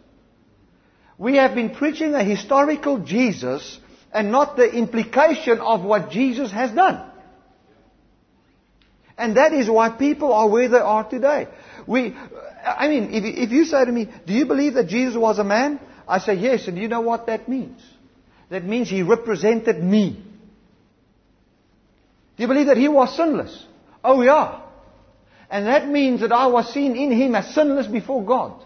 [1.16, 3.78] We have been preaching a historical Jesus
[4.12, 7.10] and not the implication of what Jesus has done.
[9.16, 11.46] And that is why people are where they are today.
[11.86, 12.14] We,
[12.64, 15.44] I mean, if, if you say to me, do you believe that Jesus was a
[15.44, 15.80] man?
[16.06, 17.80] I say yes, and you know what that means?
[18.50, 20.22] That means he represented me.
[22.36, 23.64] Do you believe that he was sinless?
[24.02, 24.60] Oh, yeah.
[25.50, 28.60] And that means that I was seen in him as sinless before God.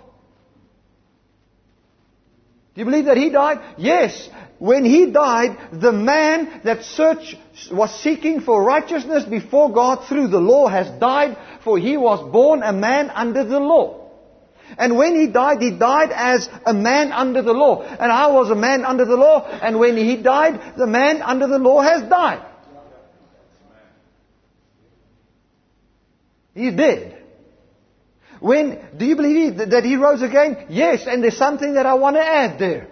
[2.75, 3.59] Do you believe that he died?
[3.77, 4.29] Yes.
[4.59, 7.37] When he died, the man that search
[7.71, 12.63] was seeking for righteousness before God through the law has died, for he was born
[12.65, 14.11] a man under the law.
[14.77, 17.83] And when he died, he died as a man under the law.
[17.83, 19.47] And I was a man under the law.
[19.47, 22.45] And when he died, the man under the law has died.
[26.55, 27.23] He's dead.
[28.41, 30.67] When, do you believe that he rose again?
[30.69, 32.89] Yes, and there's something that I want to add there.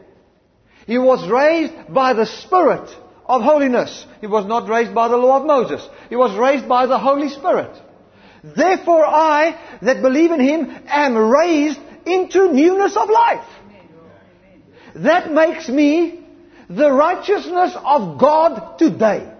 [0.86, 2.88] He was raised by the Spirit
[3.26, 4.06] of holiness.
[4.20, 5.86] He was not raised by the law of Moses.
[6.08, 7.76] He was raised by the Holy Spirit.
[8.44, 13.48] Therefore I, that believe in Him, am raised into newness of life.
[14.94, 16.20] That makes me
[16.70, 19.32] the righteousness of God today.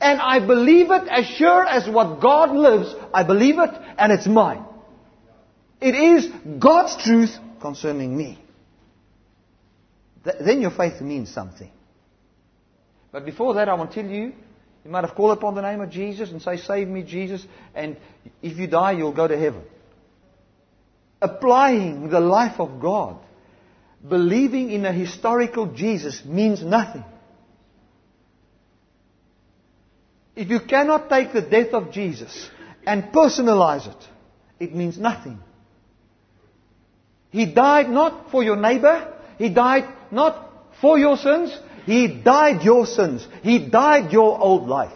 [0.00, 4.26] And I believe it as sure as what God lives, I believe it and it's
[4.26, 4.64] mine.
[5.80, 6.28] It is
[6.58, 8.43] God's truth concerning me.
[10.24, 11.70] Th- then your faith means something.
[13.12, 14.32] But before that, I want to tell you,
[14.84, 17.96] you might have called upon the name of Jesus and say, Save me, Jesus, and
[18.42, 19.62] if you die, you'll go to heaven.
[21.22, 23.16] Applying the life of God,
[24.06, 27.04] believing in a historical Jesus means nothing.
[30.36, 32.50] If you cannot take the death of Jesus
[32.86, 34.08] and personalize it,
[34.58, 35.38] it means nothing.
[37.30, 39.12] He died not for your neighbor.
[39.38, 41.56] He died not for your sins.
[41.86, 43.26] He died your sins.
[43.42, 44.92] He died your old life.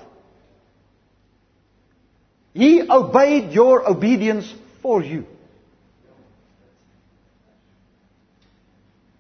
[2.55, 5.27] He obeyed your obedience for you.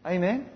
[0.05, 0.47] Amen.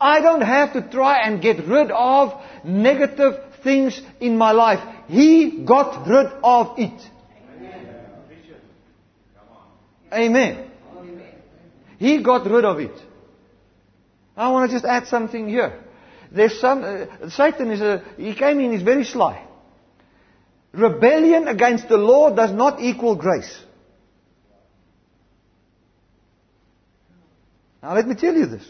[0.00, 4.80] I don't have to try and get rid of negative things in my life.
[5.08, 7.10] He got rid of it.
[10.12, 10.70] Amen.
[11.98, 12.92] He got rid of it.
[14.38, 15.80] I want to just add something here.
[16.30, 19.44] There's some, uh, Satan is a, he came in, he's very sly.
[20.72, 23.52] Rebellion against the law does not equal grace.
[27.82, 28.66] Now let me tell you this.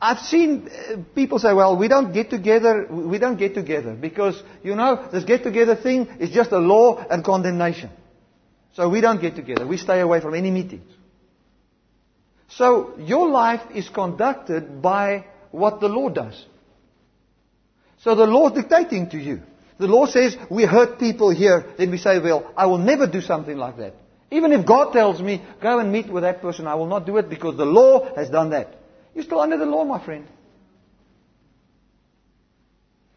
[0.00, 4.42] I've seen uh, people say, well, we don't get together, we don't get together because,
[4.62, 7.90] you know, this get together thing is just a law and condemnation.
[8.74, 9.66] So we don't get together.
[9.66, 10.90] We stay away from any meetings.
[12.56, 16.44] So your life is conducted by what the law does.
[17.98, 19.42] So the law is dictating to you.
[19.78, 23.20] The law says we hurt people here, then we say, well, I will never do
[23.20, 23.94] something like that.
[24.30, 27.16] Even if God tells me, go and meet with that person, I will not do
[27.18, 28.76] it because the law has done that.
[29.14, 30.26] You're still under the law, my friend.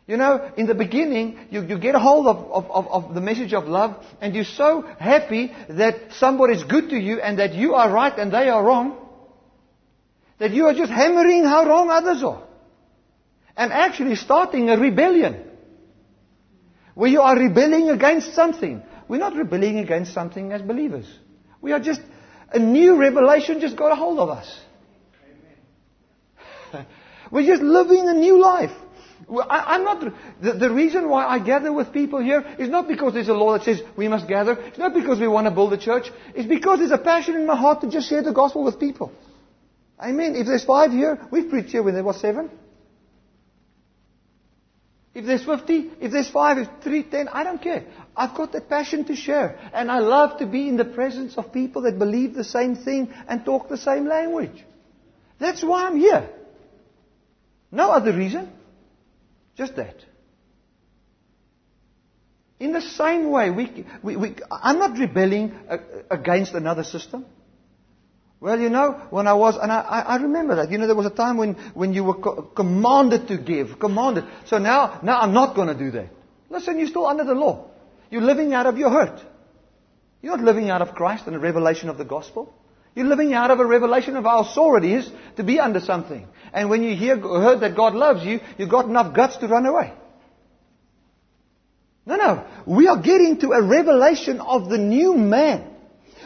[0.07, 3.21] You know, in the beginning, you, you get a hold of, of, of, of, the
[3.21, 7.73] message of love, and you're so happy that somebody's good to you and that you
[7.73, 9.04] are right and they are wrong,
[10.39, 12.43] that you are just hammering how wrong others are.
[13.55, 15.43] And actually starting a rebellion.
[16.93, 18.83] Where you are rebelling against something.
[19.07, 21.07] We're not rebelling against something as believers.
[21.61, 22.01] We are just,
[22.51, 24.59] a new revelation just got a hold of us.
[27.31, 28.71] We're just living a new life.
[29.49, 33.13] I, am not, the, the, reason why I gather with people here is not because
[33.13, 34.53] there's a law that says we must gather.
[34.53, 36.11] It's not because we want to build a church.
[36.35, 39.11] It's because there's a passion in my heart to just share the gospel with people.
[39.99, 42.49] I mean, if there's five here, we've preached here when there was seven.
[45.13, 47.85] If there's 50, if there's five, if three, ten, I don't care.
[48.17, 49.57] I've got that passion to share.
[49.73, 53.13] And I love to be in the presence of people that believe the same thing
[53.29, 54.65] and talk the same language.
[55.39, 56.29] That's why I'm here.
[57.71, 58.51] No other reason.
[59.55, 59.95] Just that.
[62.59, 65.57] In the same way, we, we, we, I'm not rebelling
[66.11, 67.25] against another system.
[68.45, 71.07] Well, you know, when I was, and I, I remember that, you know, there was
[71.07, 74.25] a time when, when you were co- commanded to give, commanded.
[74.45, 76.09] So now, now I'm not going to do that.
[76.51, 77.65] Listen, you're still under the law.
[78.11, 79.19] You're living out of your hurt.
[80.21, 82.53] You're not living out of Christ and the revelation of the gospel.
[82.93, 86.27] You're living out of a revelation of how sore it is to be under something.
[86.53, 89.65] And when you hear, heard that God loves you, you've got enough guts to run
[89.65, 89.91] away.
[92.05, 92.45] No, no.
[92.67, 95.71] We are getting to a revelation of the new man.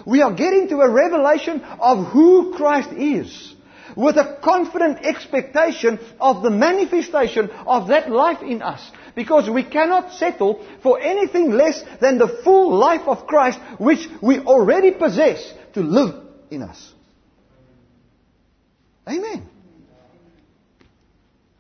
[0.06, 3.56] We are getting to a revelation of who Christ is.
[3.96, 8.88] With a confident expectation of the manifestation of that life in us.
[9.16, 14.40] Because we cannot settle for anything less than the full life of Christ which we
[14.40, 16.16] already possess to live
[16.52, 16.94] in us.
[19.08, 19.50] Amen.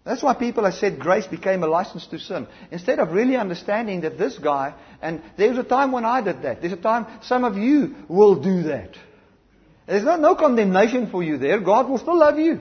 [0.10, 2.48] That's why people have said grace became a license to sin.
[2.72, 6.41] Instead of really understanding that this guy, and there was a time when I did
[6.41, 6.62] that.
[6.62, 8.98] There's a time some of you will do that.
[9.86, 11.60] There's not, no condemnation for you there.
[11.60, 12.60] God will still love you.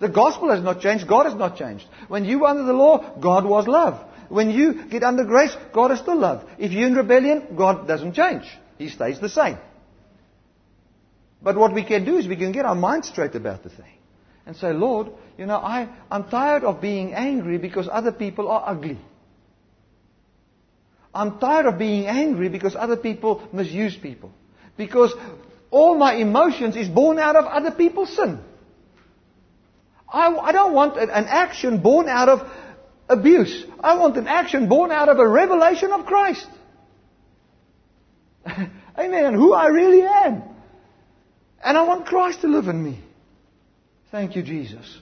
[0.00, 1.06] The gospel has not changed.
[1.06, 1.84] God has not changed.
[2.08, 4.04] When you were under the law, God was love.
[4.28, 6.44] When you get under grace, God is still love.
[6.58, 8.42] If you're in rebellion, God doesn't change.
[8.76, 9.56] He stays the same.
[11.40, 13.99] But what we can do is we can get our mind straight about the thing.
[14.50, 18.64] And say, Lord, you know, I, I'm tired of being angry because other people are
[18.66, 18.98] ugly.
[21.14, 24.32] I'm tired of being angry because other people misuse people.
[24.76, 25.14] Because
[25.70, 28.40] all my emotions is born out of other people's sin.
[30.12, 32.50] I, I don't want an, an action born out of
[33.08, 33.64] abuse.
[33.78, 36.48] I want an action born out of a revelation of Christ.
[38.98, 39.34] Amen.
[39.34, 40.42] Who I really am.
[41.62, 42.98] And I want Christ to live in me.
[44.10, 44.98] Thank you, Jesus.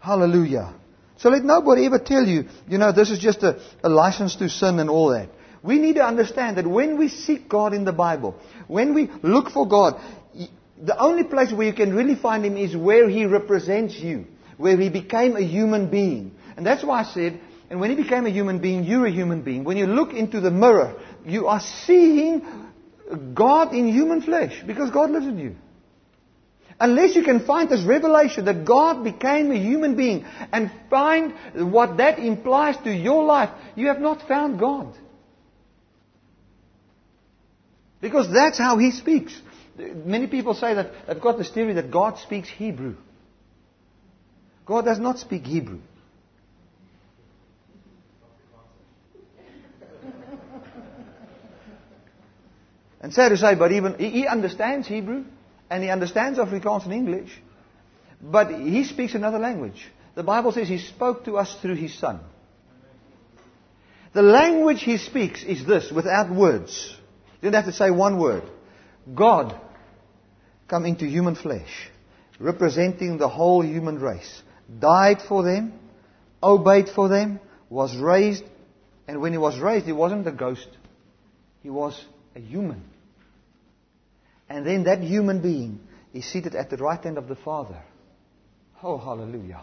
[0.00, 0.74] Hallelujah.
[1.18, 4.48] So let nobody ever tell you, you know, this is just a, a license to
[4.48, 5.30] sin and all that.
[5.62, 9.50] We need to understand that when we seek God in the Bible, when we look
[9.50, 10.00] for God,
[10.80, 14.26] the only place where you can really find Him is where He represents you,
[14.58, 18.26] where He became a human being, And that's why I said, and when he became
[18.26, 19.64] a human being, you're a human being.
[19.64, 22.42] When you look into the mirror, you are seeing
[23.34, 25.56] God in human flesh because God lives in you.
[26.78, 31.32] Unless you can find this revelation that God became a human being and find
[31.72, 34.94] what that implies to your life, you have not found God.
[38.00, 39.40] Because that's how He speaks.
[39.78, 42.96] Many people say that they've got this theory that God speaks Hebrew.
[44.66, 45.80] God does not speak Hebrew.
[53.00, 55.24] And sad to say, but even he understands Hebrew
[55.70, 57.30] and he understands Afrikaans and English,
[58.20, 59.86] but he speaks another language.
[60.14, 62.20] The Bible says he spoke to us through his son.
[64.12, 66.96] The language he speaks is this, without words.
[67.42, 68.44] You don't have to say one word.
[69.14, 69.54] God
[70.68, 71.90] come into human flesh,
[72.40, 74.42] representing the whole human race,
[74.78, 75.74] died for them,
[76.42, 78.44] obeyed for them, was raised,
[79.06, 80.68] and when he was raised, he wasn't a ghost.
[81.62, 82.02] He was
[82.34, 82.82] a human.
[84.48, 85.80] And then that human being
[86.14, 87.82] is seated at the right hand of the Father.
[88.82, 89.62] Oh, hallelujah.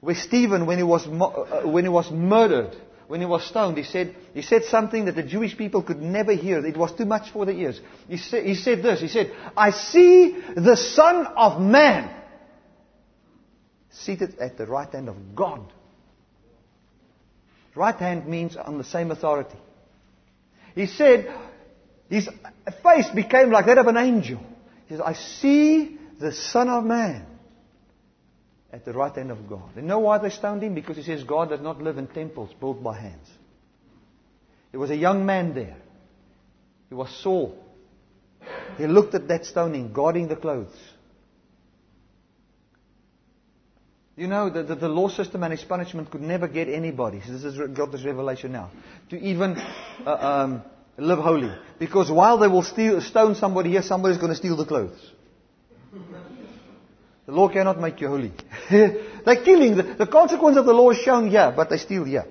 [0.00, 2.76] Where Stephen, when he was, uh, when he was murdered,
[3.08, 6.34] when he was stoned, he said, he said something that the Jewish people could never
[6.34, 6.64] hear.
[6.64, 7.80] It was too much for their ears.
[8.06, 9.00] He, say, he said this.
[9.00, 12.14] He said, I see the Son of Man
[13.90, 15.72] seated at the right hand of God.
[17.74, 19.58] Right hand means on the same authority.
[20.74, 21.34] He said,
[22.08, 22.28] his
[22.82, 24.40] face became like that of an angel.
[24.86, 27.26] He says, I see the Son of Man
[28.72, 29.70] at the right hand of God.
[29.74, 30.74] And you know why they stoned him?
[30.74, 33.28] Because he says God does not live in temples built by hands.
[34.70, 35.76] There was a young man there.
[36.88, 37.58] He was Saul.
[38.76, 40.76] He looked at that stoning, guarding the clothes.
[44.16, 47.20] You know, the, the, the, law system and its punishment could never get anybody.
[47.24, 48.70] So this has got this revelation now.
[49.10, 49.56] To even
[50.04, 50.62] uh, um,
[51.02, 51.52] live holy.
[51.78, 55.12] Because while they will steal, stone somebody here, somebody's going to steal the clothes.
[57.26, 58.32] The law cannot make you holy.
[58.70, 59.76] They're killing.
[59.76, 62.24] The, the, consequence of the law is shown here, but they steal here,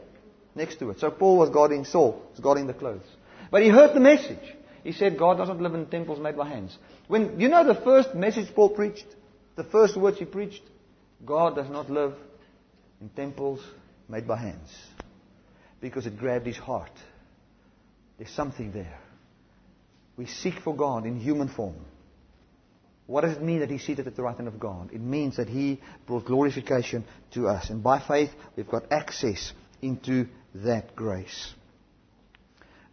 [0.56, 1.00] next to it.
[1.00, 3.06] So Paul was guarding Saul, was guarding the clothes.
[3.52, 4.56] But he heard the message.
[4.84, 6.76] He said, God doesn't live in temples made by hands.
[7.08, 9.06] When you know the first message Paul preached,
[9.56, 10.64] the first words he preached,
[11.24, 12.14] God does not live
[13.00, 13.60] in temples
[14.10, 14.76] made by hands,
[15.80, 16.92] because it grabbed his heart.
[18.18, 19.00] There's something there.
[20.16, 21.76] We seek for God in human form.
[23.06, 24.90] What does it mean that He's seated at the right hand of God?
[24.92, 27.70] It means that He brought glorification to us.
[27.70, 31.54] And by faith, we've got access into that grace.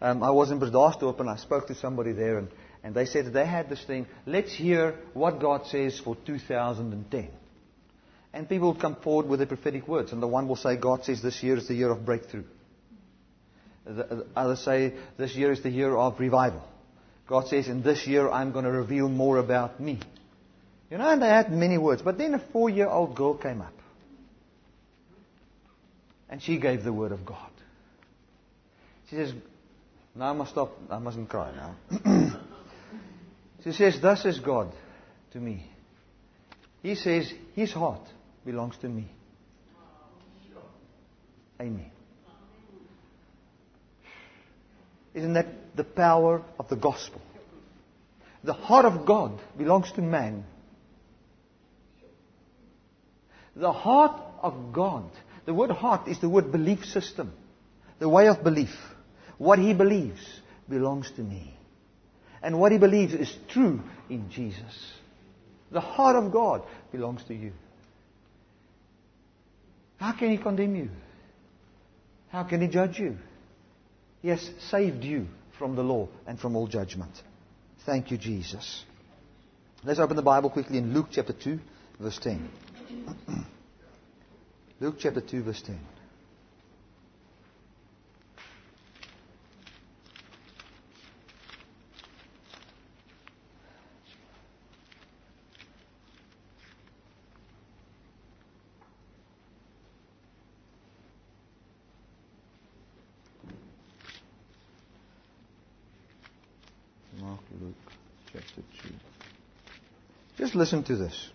[0.01, 2.49] Um, I was in Bredasdorp and I spoke to somebody there and,
[2.83, 7.31] and they said they had this thing, let's hear what God says for 2010.
[8.35, 10.13] And people will come forward with their prophetic words.
[10.13, 12.45] And the one will say, God says this year is the year of breakthrough.
[13.85, 16.63] The, others say this year is the year of revival.
[17.27, 20.01] God says, in this year I'm going to reveal more about me.
[20.91, 22.03] You know, and they had many words.
[22.03, 23.73] But then a four year old girl came up.
[26.29, 27.51] And she gave the word of God.
[29.09, 29.33] She says,
[30.15, 30.73] now I must stop.
[30.91, 31.77] I mustn't cry now.
[33.65, 34.73] she says, Thus is God
[35.33, 35.67] to me.
[36.83, 38.07] He says, His heart
[38.45, 39.09] belongs to me.
[41.61, 41.91] Amen.
[45.15, 45.47] Isn't that
[45.77, 47.21] the power of the gospel?
[48.43, 50.45] The heart of God belongs to man.
[53.57, 55.05] The heart of God.
[55.47, 57.33] The word heart is the word belief system.
[58.01, 58.75] The way of belief.
[59.39, 60.21] What he believes
[60.69, 61.57] belongs to me.
[62.43, 64.93] And what he believes is true in Jesus.
[65.71, 66.63] The heart of God
[66.93, 67.53] belongs to you.
[69.97, 70.91] How can he condemn you?
[72.29, 73.17] How can he judge you?
[74.25, 75.27] Has saved you
[75.59, 77.13] from the law and from all judgment.
[77.85, 78.85] Thank you, Jesus.
[79.85, 81.59] Let's open the Bible quickly in Luke chapter 2,
[82.01, 82.49] verse 10.
[84.81, 85.79] Luke chapter 2, verse 10.
[110.55, 111.31] Listen to this.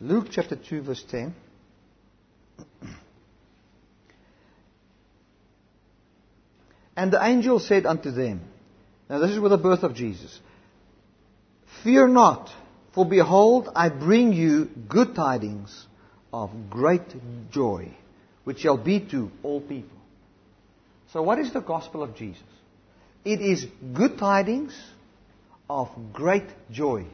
[0.00, 1.34] Luke chapter 2, verse 10.
[6.96, 8.40] And the angel said unto them,
[9.08, 10.40] Now this is with the birth of Jesus.
[11.84, 12.50] Fear not,
[12.92, 15.86] for behold, I bring you good tidings
[16.32, 17.92] of great joy,
[18.44, 19.96] which shall be to all people.
[21.12, 22.42] So, what is the gospel of Jesus?
[23.24, 24.76] It is good tidings
[25.70, 27.06] of great joy.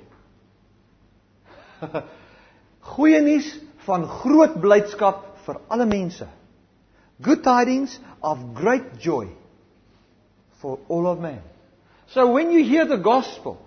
[2.95, 3.49] Goeie nuus
[3.87, 6.27] van groot blydskap vir alle mense.
[7.23, 9.29] Good tidings of great joy
[10.61, 11.43] for all of man.
[12.09, 13.59] So when you hear the gospel,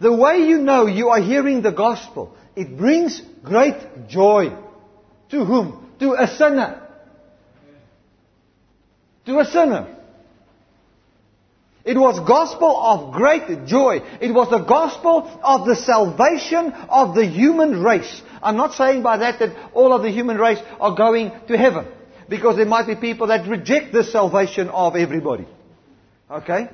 [0.00, 4.52] the way you know you are hearing the gospel, it brings great joy.
[5.30, 5.90] To whom?
[5.98, 6.82] To a sinner.
[9.26, 9.95] To a sinner.
[11.86, 14.00] It was gospel of great joy.
[14.20, 18.22] It was the gospel of the salvation of the human race.
[18.42, 21.86] I'm not saying by that that all of the human race are going to heaven.
[22.28, 25.46] Because there might be people that reject the salvation of everybody.
[26.28, 26.70] Okay?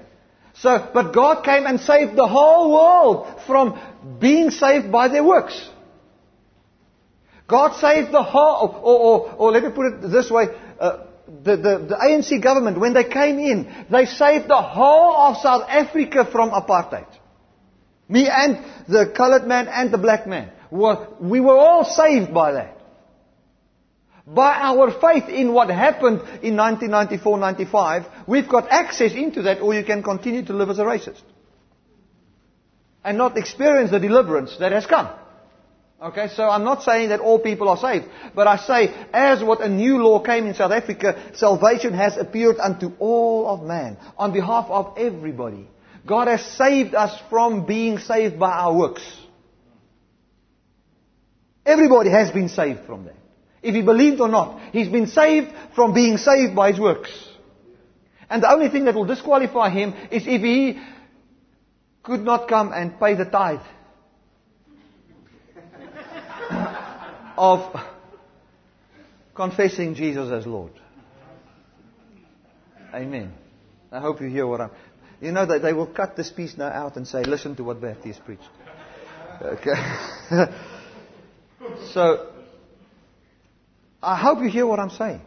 [0.54, 3.78] So, but God came and saved the whole world from
[4.18, 5.68] being saved by their works.
[7.46, 10.46] God saved the whole, or, or, or let me put it this way,
[10.80, 11.04] uh,
[11.45, 15.64] the, the, the ANC government, when they came in, they saved the whole of South
[15.68, 17.07] Africa from apartheid.
[18.09, 18.59] Me and
[18.89, 20.51] the colored man and the black man.
[20.70, 22.78] Were, we were all saved by that.
[24.26, 29.85] By our faith in what happened in 1994-95, we've got access into that or you
[29.85, 31.22] can continue to live as a racist.
[33.05, 35.09] And not experience the deliverance that has come.
[36.03, 39.61] Okay, so I'm not saying that all people are saved, but I say, as what
[39.61, 44.32] a new law came in South Africa, salvation has appeared unto all of man, on
[44.32, 45.68] behalf of everybody.
[46.05, 49.03] God has saved us from being saved by our works.
[51.64, 53.14] Everybody has been saved from that.
[53.62, 57.12] If he believed or not, he's been saved from being saved by his works.
[58.28, 60.82] And the only thing that will disqualify him is if he
[62.03, 63.61] could not come and pay the tithe
[67.37, 67.80] of
[69.35, 70.72] confessing Jesus as Lord.
[72.95, 73.33] Amen.
[73.91, 74.70] I hope you hear what I'm.
[75.20, 77.80] You know that they will cut this piece now out and say, listen to what
[77.80, 78.49] Baptist preached.
[79.41, 79.70] Okay.
[81.93, 82.28] so,
[84.03, 85.20] I hope you hear what I'm saying.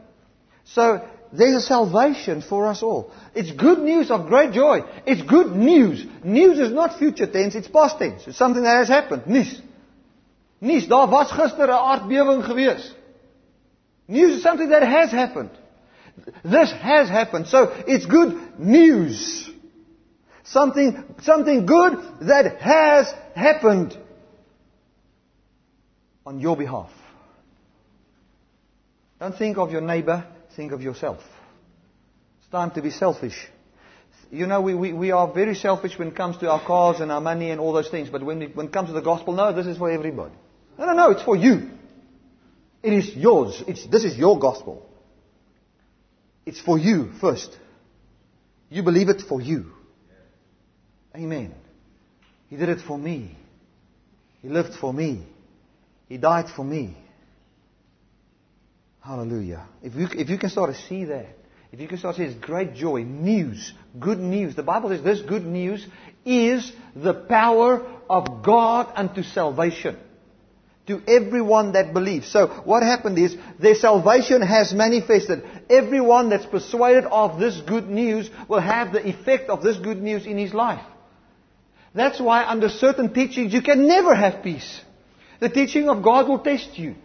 [0.65, 3.11] So, there's a salvation for us all.
[3.33, 4.81] It's good news of great joy.
[5.05, 6.05] It's good news.
[6.23, 8.27] News is not future tense, it's past tense.
[8.27, 9.23] It's something that has happened.
[9.23, 9.61] Nuus.
[10.65, 12.95] Nuus, daar was gister 'n aardbewing gewees.
[14.07, 15.51] News is something that has happened.
[16.43, 17.47] This has happened.
[17.47, 19.51] So it's good news.
[20.43, 23.97] Something, something good that has happened
[26.25, 26.91] on your behalf.
[29.19, 31.19] Don't think of your neighbor, think of yourself.
[32.39, 33.49] It's time to be selfish.
[34.31, 37.11] You know, we, we, we are very selfish when it comes to our cars and
[37.11, 39.33] our money and all those things, but when it, when it comes to the gospel,
[39.33, 40.33] no, this is for everybody.
[40.77, 41.69] No, no, no, it's for you.
[42.83, 43.63] It is yours.
[43.67, 44.87] It's, this is your gospel.
[46.45, 47.57] It's for you first.
[48.69, 49.71] You believe it for you.
[51.15, 51.53] Amen.
[52.49, 53.35] He did it for me.
[54.41, 55.25] He lived for me.
[56.07, 56.95] He died for me.
[59.01, 59.65] Hallelujah.
[59.81, 61.29] If you, if you can start to see that,
[61.71, 64.55] if you can start to see it's great joy, news, good news.
[64.55, 65.85] The Bible says this good news
[66.25, 69.97] is the power of God unto salvation
[70.87, 72.31] to everyone that believes.
[72.31, 75.43] So what happened is their salvation has manifested.
[75.69, 80.25] Everyone that's persuaded of this good news will have the effect of this good news
[80.25, 80.85] in his life.
[81.93, 84.81] That's why under certain teachings you can never have peace.
[85.39, 86.95] The teaching of God will test you.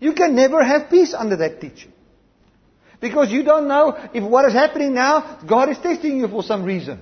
[0.00, 1.92] You can never have peace under that teaching.
[3.00, 6.64] Because you don't know if what is happening now, God is testing you for some
[6.64, 7.00] reason.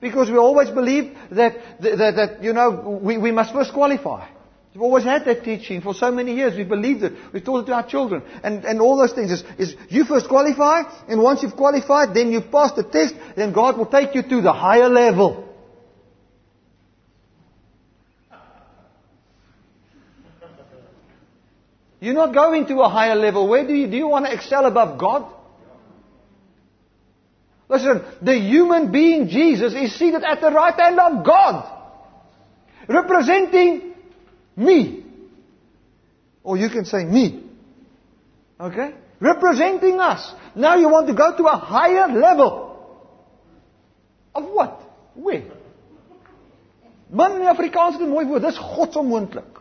[0.00, 4.28] Because we always believe that, that, that you know, we, we must first qualify.
[4.74, 6.56] We've always had that teaching for so many years.
[6.56, 7.12] We've believed it.
[7.32, 8.22] We've taught it to our children.
[8.42, 12.32] And, and all those things is, is you first qualify, and once you've qualified, then
[12.32, 15.48] you pass the test, then God will take you to the higher level.
[22.00, 23.46] You're not going to a higher level.
[23.46, 25.32] Where do you, do you want to excel above God?
[27.68, 31.78] Listen, the human being Jesus is seated at the right hand of God.
[32.88, 33.91] Representing
[34.56, 35.04] me.
[36.42, 37.44] Or you can say me.
[38.60, 38.94] Okay?
[39.20, 40.32] Representing us.
[40.54, 42.70] Now you want to go to a higher level.
[44.34, 44.80] Of what?
[45.14, 45.42] Where?
[47.10, 49.60] Man in Afrikaans het 'n mooi woord, dis godsonmoontlik.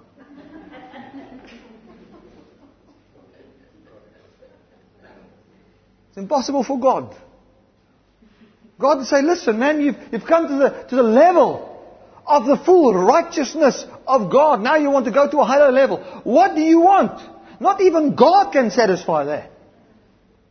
[6.07, 7.13] It's impossible for God.
[8.77, 11.70] God to say, listen, man, you've, you've come to the, to the level
[12.25, 14.61] of the full righteousness of God.
[14.61, 15.97] Now you want to go to a higher level.
[16.23, 17.19] What do you want?
[17.59, 19.51] Not even God can satisfy that.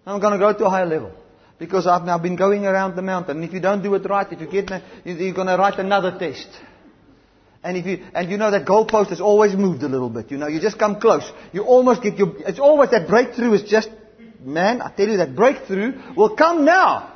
[0.06, 1.12] I'm going to go to a higher level.
[1.58, 3.42] Because I've now been going around the mountain.
[3.44, 4.70] If you don't do it right, if you get,
[5.04, 6.48] you're going to write another test.
[7.62, 10.30] And if you, and you know that goalpost has always moved a little bit.
[10.30, 11.30] You know, you just come close.
[11.52, 13.90] You almost get your, it's always that breakthrough is just,
[14.40, 17.09] man, I tell you that breakthrough will come now.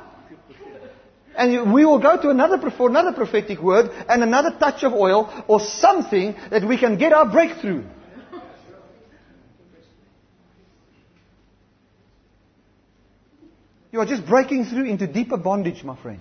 [1.37, 5.31] And we will go to another, for another prophetic word and another touch of oil
[5.47, 7.83] or something that we can get our breakthrough.
[13.91, 16.19] You are just breaking through into deeper bondage, my friend.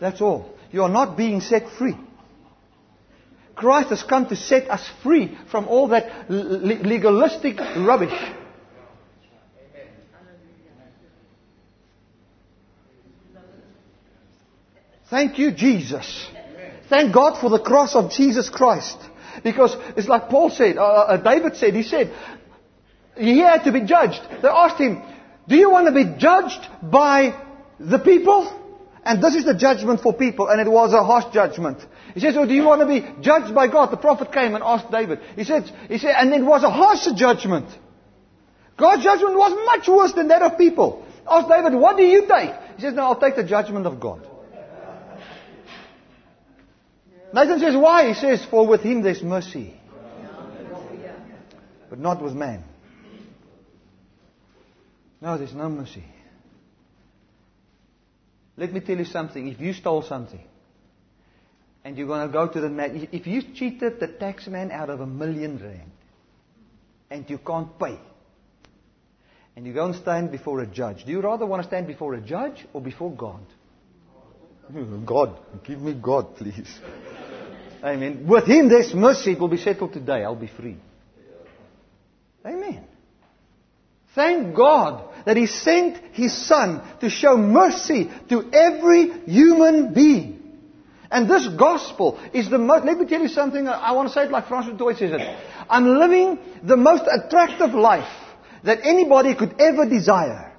[0.00, 0.54] That's all.
[0.70, 1.96] You are not being set free.
[3.54, 8.18] Christ has come to set us free from all that legalistic rubbish.
[15.12, 16.26] Thank you, Jesus.
[16.88, 18.96] Thank God for the cross of Jesus Christ.
[19.44, 22.14] Because it's like Paul said, uh, uh, David said, he said,
[23.18, 24.22] he had to be judged.
[24.40, 25.02] They asked him,
[25.46, 27.38] do you want to be judged by
[27.78, 28.58] the people?
[29.04, 31.86] And this is the judgment for people, and it was a harsh judgment.
[32.14, 33.90] He says, well, do you want to be judged by God?
[33.90, 35.20] The prophet came and asked David.
[35.36, 37.66] He said, he said, and it was a harsh judgment.
[38.78, 41.04] God's judgment was much worse than that of people.
[41.28, 42.54] Asked David, what do you take?
[42.76, 44.26] He says, no, I'll take the judgment of God.
[47.32, 48.08] Nathan says, why?
[48.08, 49.74] He says, for with him there's mercy.
[51.88, 52.64] But not with man.
[55.20, 56.04] No, there's no mercy.
[58.56, 59.46] Let me tell you something.
[59.48, 60.42] If you stole something,
[61.84, 64.90] and you're going to go to the man, if you cheated the tax man out
[64.90, 65.90] of a million rand,
[67.10, 67.98] and you can't pay,
[69.56, 72.14] and you go and stand before a judge, do you rather want to stand before
[72.14, 73.44] a judge or before God?
[75.06, 76.80] God, give me God, please.
[77.82, 78.26] Amen.
[78.26, 79.32] With Him, there's mercy.
[79.32, 80.22] It will be settled today.
[80.22, 80.76] I'll be free.
[82.46, 82.84] Amen.
[84.14, 90.38] Thank God that He sent His Son to show mercy to every human being.
[91.10, 94.24] And this gospel is the most, let me tell you something, I want to say
[94.24, 95.38] it like Francis Toy says it.
[95.68, 98.10] I'm living the most attractive life
[98.64, 100.52] that anybody could ever desire.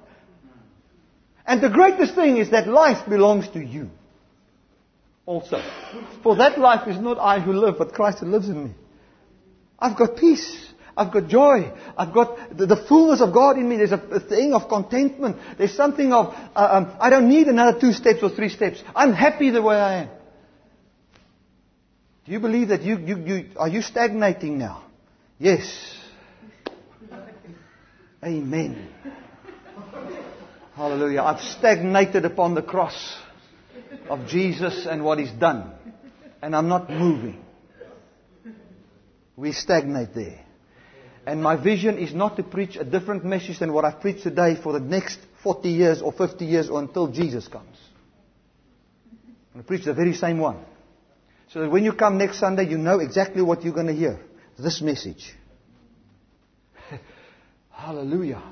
[1.46, 3.90] And the greatest thing is that life belongs to you.
[5.26, 5.62] Also.
[6.22, 8.70] For that life is not I who live, but Christ who lives in me.
[9.78, 10.72] I've got peace.
[10.96, 11.72] I've got joy.
[11.96, 13.76] I've got the, the, fullness of God in me.
[13.78, 15.38] There's a, a thing of contentment.
[15.58, 18.82] There's something of, uh, um, I don't need another two steps or three steps.
[18.94, 20.08] I'm happy the way I am.
[22.26, 24.84] Do you believe that you, you, you are you stagnating now?
[25.38, 25.98] Yes.
[28.22, 28.88] Amen.
[30.74, 31.22] Hallelujah.
[31.22, 33.18] I've stagnated upon the cross
[34.08, 35.72] of Jesus and what He's done.
[36.42, 37.42] And I'm not moving.
[39.36, 40.40] We stagnate there.
[41.26, 44.56] And my vision is not to preach a different message than what I've preached today
[44.62, 47.76] for the next 40 years or 50 years or until Jesus comes.
[49.54, 50.58] I'm going to preach the very same one.
[51.48, 54.20] So that when you come next Sunday, you know exactly what you're going to hear.
[54.58, 55.34] This message.
[57.70, 58.42] Hallelujah.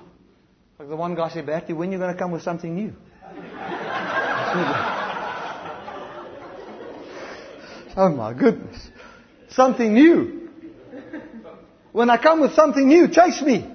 [0.79, 2.95] Like the one guy said, Bertie, when are you going to come with something new?
[7.97, 8.89] oh my goodness.
[9.51, 10.51] Something new.
[11.93, 13.71] When I come with something new, chase me.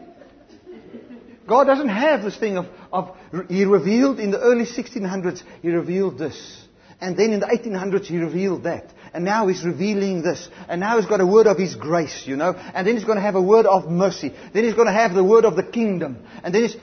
[1.48, 3.16] God doesn't have this thing of, of,
[3.48, 6.64] He revealed in the early 1600s, He revealed this.
[7.00, 8.92] And then in the 1800s, He revealed that.
[9.14, 10.50] And now He's revealing this.
[10.68, 12.54] And now He's got a word of His grace, you know.
[12.54, 14.34] And then He's going to have a word of mercy.
[14.54, 16.26] Then He's going to have the word of the kingdom.
[16.44, 16.76] And then it's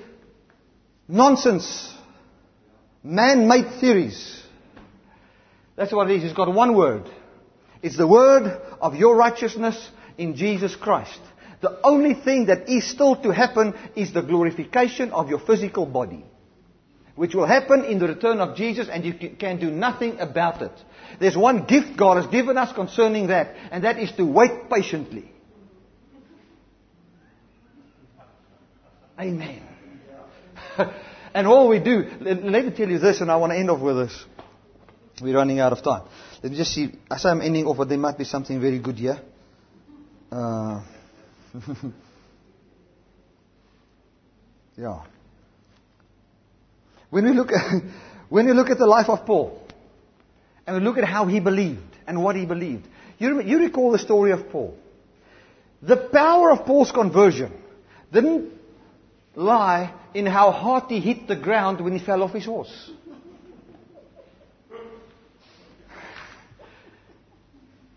[1.09, 1.93] nonsense.
[3.03, 4.43] Man-made theories.
[5.76, 6.22] That's what it is.
[6.22, 7.11] He's got one word.
[7.85, 8.45] It's the word
[8.80, 11.20] of your righteousness in Jesus Christ.
[11.61, 16.24] The only thing that is still to happen is the glorification of your physical body.
[17.14, 20.72] Which will happen in the return of Jesus and you can do nothing about it.
[21.20, 25.30] There's one gift God has given us concerning that, and that is to wait patiently.
[29.20, 29.62] Amen.
[31.35, 33.82] and all we do, let me tell you this, and I want to end off
[33.82, 34.24] with this.
[35.20, 36.09] We're running out of time.
[36.45, 36.92] Let me just see.
[37.11, 39.18] As I'm ending over, there might be something very good here.
[40.30, 40.82] Uh,
[44.76, 45.01] yeah.
[47.09, 47.82] When we look at,
[48.28, 49.59] when we look at the life of Paul,
[50.66, 52.86] and we look at how he believed and what he believed,
[53.18, 54.76] you, you recall the story of Paul.
[55.80, 57.53] The power of Paul's conversion
[58.12, 58.53] didn't
[59.34, 62.90] lie in how hard he hit the ground when he fell off his horse.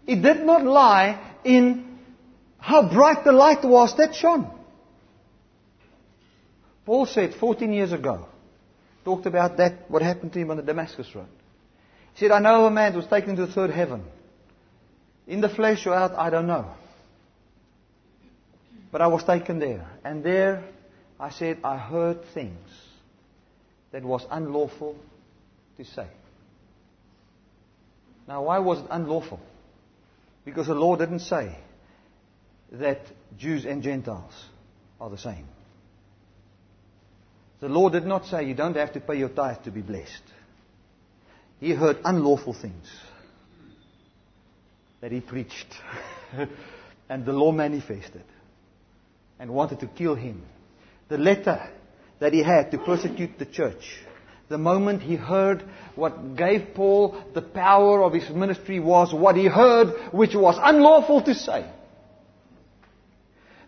[0.07, 1.99] It did not lie in
[2.57, 4.49] how bright the light was that shone.
[6.85, 8.27] Paul said 14 years ago,
[9.03, 11.27] talked about that, what happened to him on the Damascus Road.
[12.13, 14.03] He said, I know a man who was taken to the third heaven.
[15.27, 16.71] In the flesh or out, I don't know.
[18.91, 19.85] But I was taken there.
[20.05, 20.63] And there,
[21.19, 22.69] I said, I heard things
[23.91, 24.95] that was unlawful
[25.75, 26.07] to say.
[28.27, 29.41] Now, why was it unlawful?
[30.47, 31.57] Because the law didn't say
[32.71, 33.01] that
[33.37, 34.31] Jews and Gentiles
[34.97, 35.45] are the same.
[37.59, 40.23] The law did not say you don't have to pay your tithe to be blessed.
[41.59, 42.87] He heard unlawful things
[45.01, 45.67] that he preached.
[47.09, 48.23] and the law manifested
[49.39, 50.43] and wanted to kill him.
[51.09, 51.59] The letter
[52.19, 53.99] that he had to persecute the church.
[54.49, 55.63] The moment he heard
[55.95, 61.21] what gave Paul the power of his ministry was what he heard, which was unlawful
[61.23, 61.65] to say.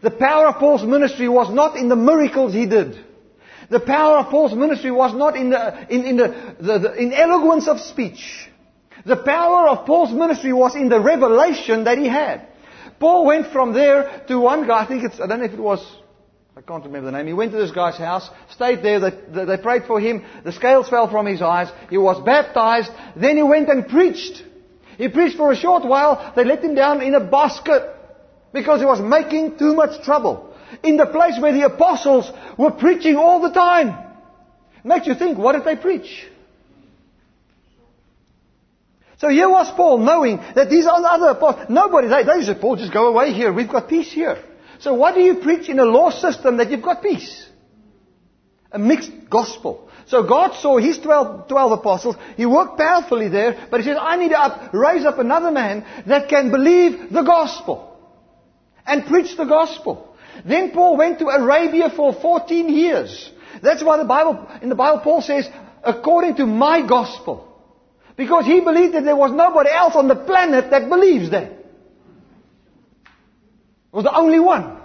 [0.01, 2.97] The power of Paul's ministry was not in the miracles he did.
[3.69, 7.13] The power of Paul's ministry was not in the, in, in the, the, the in
[7.13, 8.49] eloquence of speech.
[9.05, 12.47] The power of Paul's ministry was in the revelation that he had.
[12.99, 15.59] Paul went from there to one guy, I think it's, I don't know if it
[15.59, 15.85] was,
[16.59, 17.27] I can't remember the name.
[17.27, 20.89] He went to this guy's house, stayed there, they, they prayed for him, the scales
[20.89, 24.43] fell from his eyes, he was baptized, then he went and preached.
[24.97, 27.95] He preached for a short while, they let him down in a basket
[28.51, 30.53] because he was making too much trouble.
[30.83, 33.95] In the place where the apostles were preaching all the time.
[34.83, 36.27] makes you think, what did they preach?
[39.19, 41.67] So here was Paul knowing that these other apostles.
[41.69, 43.53] Nobody, they, they said, Paul, just go away here.
[43.53, 44.43] We've got peace here.
[44.79, 47.45] So why do you preach in a law system that you've got peace?
[48.71, 49.89] A mixed gospel.
[50.07, 52.15] So God saw his 12, 12 apostles.
[52.37, 55.85] He worked powerfully there, but he said, I need to up, raise up another man
[56.07, 57.97] that can believe the gospel
[58.85, 60.15] and preach the gospel.
[60.45, 63.29] Then Paul went to Arabia for 14 years.
[63.61, 65.47] That's why the Bible, in the Bible Paul says,
[65.83, 67.45] according to my gospel.
[68.15, 71.58] Because he believed that there was nobody else on the planet that believes that.
[73.91, 74.77] Was the only one.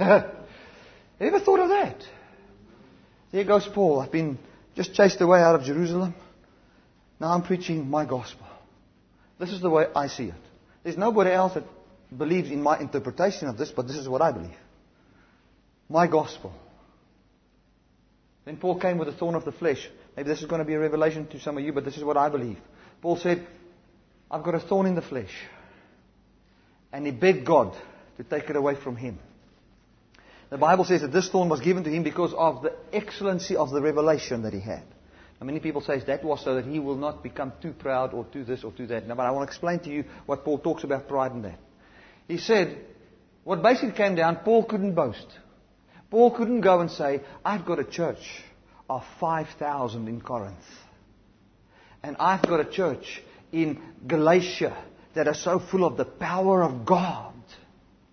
[0.00, 2.02] ever thought of that?
[3.32, 4.00] There goes Paul.
[4.00, 4.38] I've been
[4.74, 6.14] just chased away out of Jerusalem.
[7.20, 8.46] Now I'm preaching my gospel.
[9.38, 10.34] This is the way I see it.
[10.82, 11.64] There's nobody else that
[12.16, 14.56] believes in my interpretation of this, but this is what I believe.
[15.88, 16.52] My gospel.
[18.44, 19.88] Then Paul came with the thorn of the flesh.
[20.16, 22.04] Maybe this is going to be a revelation to some of you, but this is
[22.04, 22.58] what I believe.
[23.02, 23.46] Paul said,
[24.30, 25.32] I've got a thorn in the flesh.
[26.92, 27.76] And he begged God
[28.16, 29.18] to take it away from him.
[30.50, 33.70] The Bible says that this thorn was given to him because of the excellency of
[33.70, 34.82] the revelation that he had.
[35.40, 38.24] Now, many people say that was so that he will not become too proud or
[38.26, 39.06] too this or too that.
[39.06, 41.58] Now, but I want to explain to you what Paul talks about pride in that.
[42.28, 42.78] He said,
[43.44, 45.26] what basically came down, Paul couldn't boast.
[46.10, 48.42] Paul couldn't go and say, I've got a church
[48.88, 50.56] of 5,000 in Corinth.
[52.02, 53.22] And I've got a church
[53.52, 54.76] in Galatia
[55.14, 57.34] that are so full of the power of God.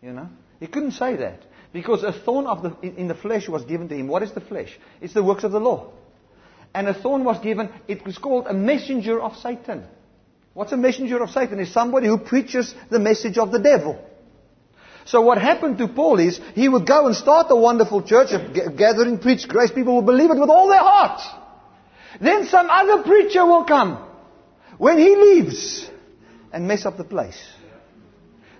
[0.01, 0.29] You know?
[0.59, 1.43] He couldn't say that.
[1.73, 4.07] Because a thorn of the, in the flesh was given to him.
[4.07, 4.77] What is the flesh?
[5.01, 5.91] It's the works of the law.
[6.73, 9.83] And a thorn was given, it was called a messenger of Satan.
[10.53, 11.59] What's a messenger of Satan?
[11.59, 14.03] Is somebody who preaches the message of the devil.
[15.05, 18.29] So what happened to Paul is he would go and start a wonderful church,
[18.75, 19.71] gathering, preach grace.
[19.71, 21.21] People will believe it with all their heart.
[22.19, 24.06] Then some other preacher will come
[24.77, 25.89] when he leaves
[26.51, 27.41] and mess up the place.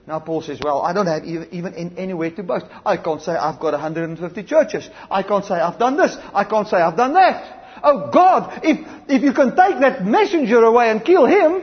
[0.07, 2.65] Now Paul says, well, I don't have even in anywhere to boast.
[2.85, 4.89] I can't say I've got 150 churches.
[5.11, 6.15] I can't say I've done this.
[6.33, 7.79] I can't say I've done that.
[7.83, 11.61] Oh God, if, if you can take that messenger away and kill him,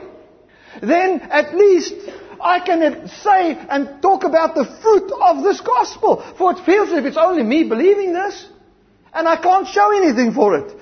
[0.81, 1.95] then at least
[2.39, 6.21] I can say and talk about the fruit of this gospel.
[6.37, 8.47] For it feels as if it's only me believing this.
[9.11, 10.75] And I can't show anything for it.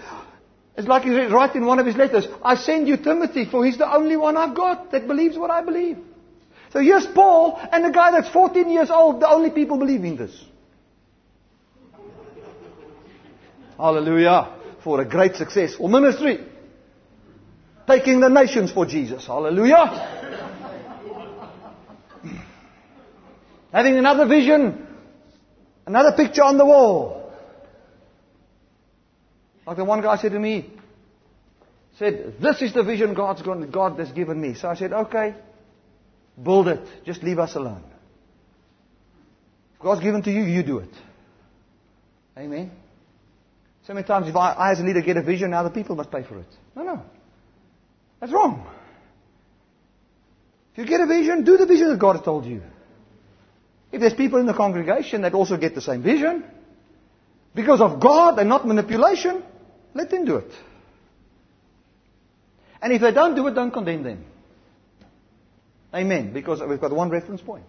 [0.76, 3.78] It's like he writes in one of his letters, I send you Timothy, for he's
[3.78, 5.98] the only one I've got that believes what I believe.
[6.72, 10.44] So here's Paul and the guy that's 14 years old, the only people believing this.
[13.78, 14.56] Hallelujah.
[14.84, 16.40] For a great successful ministry.
[17.86, 19.28] Taking the nations for Jesus.
[19.28, 20.22] Hallelujah.
[23.72, 24.88] Having another vision,
[25.86, 27.23] another picture on the wall.
[29.66, 30.70] Like the one guy said to me,
[31.98, 34.56] said, this is the vision God's going, God has given me.
[34.56, 35.36] So I said, okay,
[36.42, 36.88] build it.
[37.06, 37.84] Just leave us alone.
[39.76, 40.90] If God's given to you, you do it.
[42.38, 42.72] Amen.
[43.86, 45.96] So many times if I, I as a leader get a vision, now the people
[45.96, 46.48] must pay for it.
[46.76, 47.02] No, no.
[48.20, 48.66] That's wrong.
[50.72, 52.64] If you get a vision, do the vision that God has told you.
[53.92, 56.44] If there's people in the congregation that also get the same vision,
[57.54, 59.44] because of God and not manipulation,
[59.94, 60.52] let them do it.
[62.82, 64.26] And if they don't do it, don't condemn them.
[65.94, 66.34] Amen.
[66.34, 67.66] Because we've got one reference point.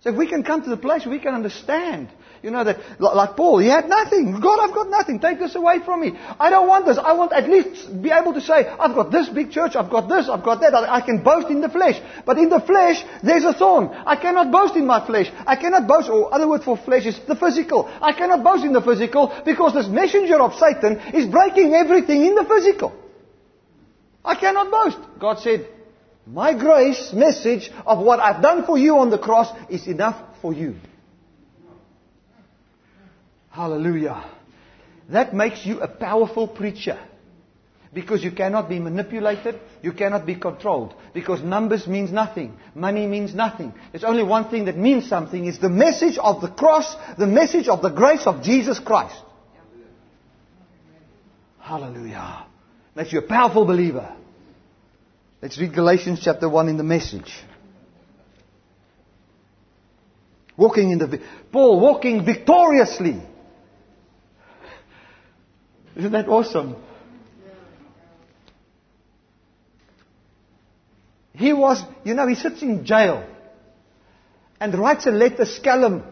[0.00, 2.08] So if we can come to the place where we can understand,
[2.42, 4.40] you know, that, like Paul, he had nothing.
[4.40, 5.20] God, I've got nothing.
[5.20, 6.12] Take this away from me.
[6.38, 6.98] I don't want this.
[6.98, 10.08] I want at least be able to say, I've got this big church, I've got
[10.08, 10.74] this, I've got that.
[10.74, 12.00] I, I can boast in the flesh.
[12.24, 13.88] But in the flesh, there's a thorn.
[13.88, 15.30] I cannot boast in my flesh.
[15.46, 17.88] I cannot boast, or other word for flesh is the physical.
[18.00, 22.34] I cannot boast in the physical because this messenger of Satan is breaking everything in
[22.34, 22.92] the physical.
[24.24, 24.98] I cannot boast.
[25.20, 25.68] God said,
[26.26, 30.52] my grace message of what I've done for you on the cross is enough for
[30.52, 30.74] you.
[33.56, 34.22] Hallelujah.
[35.08, 36.98] That makes you a powerful preacher.
[37.94, 40.94] Because you cannot be manipulated, you cannot be controlled.
[41.14, 43.72] Because numbers means nothing, money means nothing.
[43.90, 47.66] There's only one thing that means something, it's the message of the cross, the message
[47.68, 49.16] of the grace of Jesus Christ.
[51.58, 52.44] Hallelujah.
[52.94, 54.14] Makes you a powerful believer.
[55.40, 57.32] Let's read Galatians chapter 1 in the message.
[60.58, 63.22] Walking in the, Paul walking victoriously.
[65.96, 66.76] Isn't that awesome?
[71.32, 73.26] He was, you know, he sits in jail
[74.60, 76.02] and writes a letter, skelm.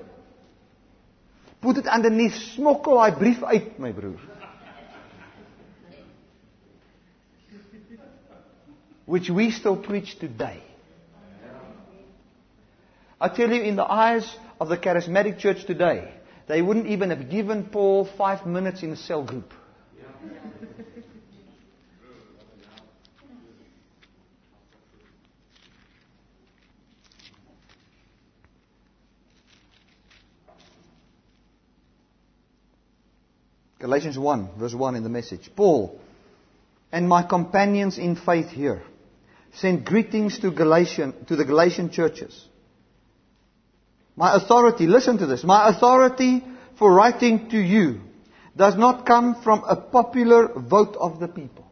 [1.60, 4.18] Put it underneath, smokkel hy brief uit, my broer.
[9.06, 10.62] which we still preach today.
[13.20, 16.12] I tell you, in the eyes of the charismatic church today,
[16.46, 19.52] they wouldn't even have given Paul five minutes in a cell group.
[33.84, 35.50] Galatians 1, verse 1 in the message.
[35.54, 36.00] Paul
[36.90, 38.82] and my companions in faith here
[39.56, 42.48] send greetings to, Galatian, to the Galatian churches.
[44.16, 46.42] My authority, listen to this, my authority
[46.78, 48.00] for writing to you
[48.56, 51.66] does not come from a popular vote of the people.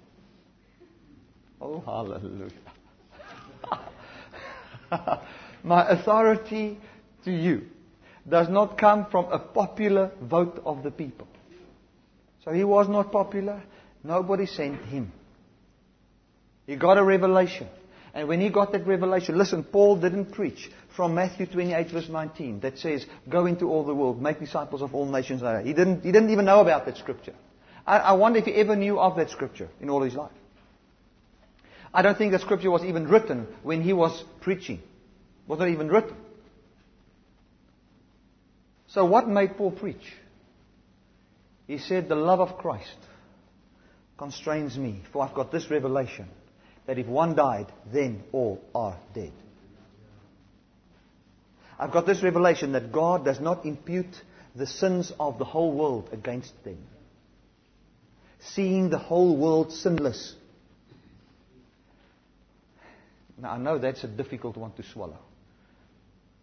[1.62, 2.50] Oh, hallelujah.
[5.62, 6.76] my authority
[7.24, 7.62] to you
[8.28, 11.26] does not come from a popular vote of the people.
[12.44, 13.62] So he was not popular.
[14.02, 15.12] Nobody sent him.
[16.66, 17.68] He got a revelation.
[18.14, 22.60] And when he got that revelation, listen, Paul didn't preach from Matthew 28 verse 19
[22.60, 25.40] that says, go into all the world, make disciples of all nations.
[25.64, 27.34] He didn't, he didn't even know about that scripture.
[27.86, 30.32] I, I wonder if he ever knew of that scripture in all his life.
[31.94, 34.76] I don't think that scripture was even written when he was preaching.
[34.76, 36.16] It wasn't even written.
[38.88, 40.12] So what made Paul preach?
[41.72, 42.98] He said, the love of Christ
[44.18, 46.28] constrains me, for I've got this revelation
[46.84, 49.32] that if one died, then all are dead.
[51.78, 54.14] I've got this revelation that God does not impute
[54.54, 56.76] the sins of the whole world against them.
[58.38, 60.34] Seeing the whole world sinless.
[63.38, 65.20] Now, I know that's a difficult one to swallow.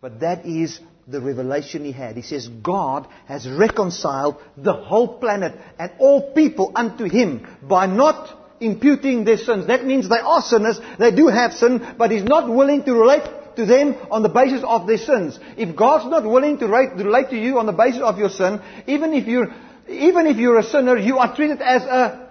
[0.01, 2.15] But that is the revelation he had.
[2.15, 8.37] He says, God has reconciled the whole planet and all people unto him by not
[8.61, 9.67] imputing their sins.
[9.67, 13.23] That means they are sinners, they do have sin, but he's not willing to relate
[13.55, 15.37] to them on the basis of their sins.
[15.57, 19.13] If God's not willing to relate, to you on the basis of your sin, even
[19.13, 19.53] if you're,
[19.87, 22.29] even if you're a sinner, you are treated as a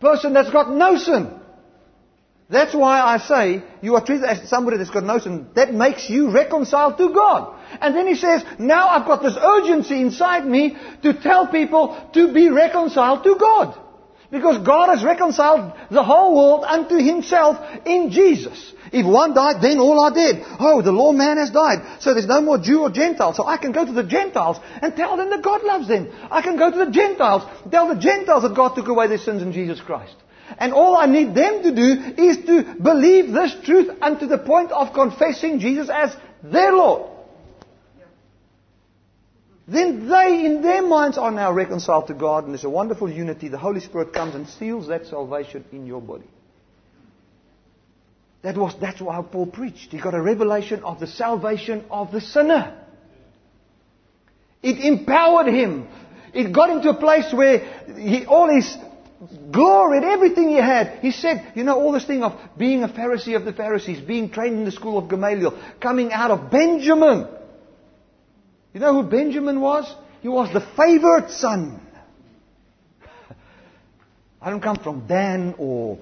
[0.00, 1.39] person that's got no sin.
[2.50, 5.46] That's why I say you are treated as somebody that's got no sin.
[5.54, 7.56] That makes you reconciled to God.
[7.80, 12.32] And then he says, now I've got this urgency inside me to tell people to
[12.34, 13.78] be reconciled to God.
[14.32, 18.72] Because God has reconciled the whole world unto himself in Jesus.
[18.92, 20.44] If one died, then all are dead.
[20.58, 22.00] Oh, the law man has died.
[22.00, 23.34] So there's no more Jew or Gentile.
[23.34, 26.10] So I can go to the Gentiles and tell them that God loves them.
[26.30, 29.42] I can go to the Gentiles, tell the Gentiles that God took away their sins
[29.42, 30.14] in Jesus Christ.
[30.58, 34.72] And all I need them to do is to believe this truth unto the point
[34.72, 37.10] of confessing Jesus as their Lord.
[39.68, 43.46] Then they, in their minds, are now reconciled to God, and there's a wonderful unity.
[43.46, 46.26] The Holy Spirit comes and seals that salvation in your body.
[48.42, 49.92] That was, that's why Paul preached.
[49.92, 52.80] He got a revelation of the salvation of the sinner.
[54.62, 55.86] It empowered him.
[56.34, 57.58] It got him to a place where
[57.96, 58.76] he, all his
[59.50, 60.98] glory and everything he had.
[61.00, 64.30] He said, you know, all this thing of being a Pharisee of the Pharisees, being
[64.30, 67.28] trained in the school of Gamaliel, coming out of Benjamin.
[68.72, 69.92] You know who Benjamin was?
[70.22, 71.80] He was the favored son.
[74.40, 75.98] I don't come from Dan or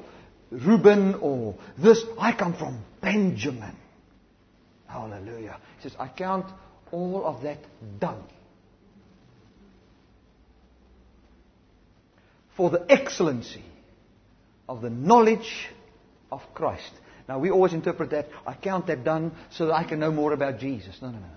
[0.50, 2.04] Reuben or this.
[2.18, 3.74] I come from Benjamin.
[4.86, 5.58] Hallelujah.
[5.78, 6.46] He says, I count
[6.92, 7.58] all of that
[7.98, 8.24] dung.
[12.58, 13.64] For the excellency
[14.68, 15.68] of the knowledge
[16.30, 16.90] of Christ.
[17.28, 20.32] Now, we always interpret that, I count that dung so that I can know more
[20.32, 20.98] about Jesus.
[21.00, 21.32] No, no, no, no.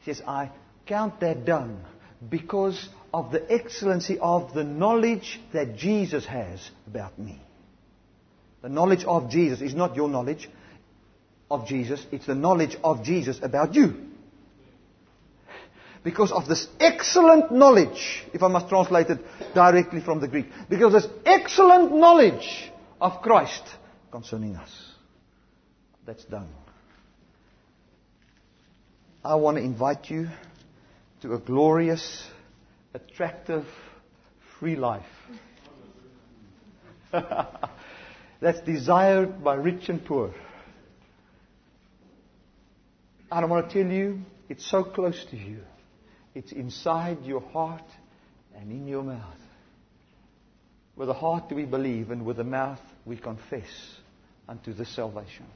[0.00, 0.50] He says, I
[0.86, 1.82] count that dung
[2.30, 7.40] because of the excellency of the knowledge that Jesus has about me.
[8.62, 10.48] The knowledge of Jesus is not your knowledge
[11.50, 14.11] of Jesus, it's the knowledge of Jesus about you.
[16.04, 19.20] Because of this excellent knowledge, if I must translate it
[19.54, 23.62] directly from the Greek, because this excellent knowledge of Christ
[24.10, 24.70] concerning us.
[26.04, 26.48] That's done.
[29.24, 30.28] I want to invite you
[31.20, 32.26] to a glorious,
[32.92, 33.64] attractive,
[34.58, 35.06] free life.
[37.12, 40.34] That's desired by rich and poor.
[43.30, 45.60] And I want to tell you, it's so close to you.
[46.34, 47.84] It's inside your heart
[48.56, 49.36] and in your mouth.
[50.96, 53.68] With the heart we believe, and with the mouth we confess
[54.48, 55.46] unto the salvation.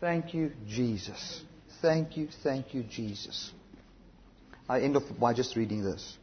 [0.00, 1.42] Thank you, Jesus.
[1.82, 3.50] Thank you, thank you, Jesus.
[4.68, 6.16] I end off by just reading this.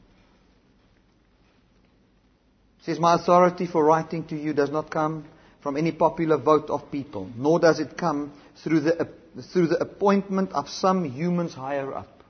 [2.79, 5.25] It says, My authority for writing to you does not come
[5.61, 9.09] from any popular vote of people, nor does it come through the,
[9.53, 12.20] through the appointment of some humans higher up.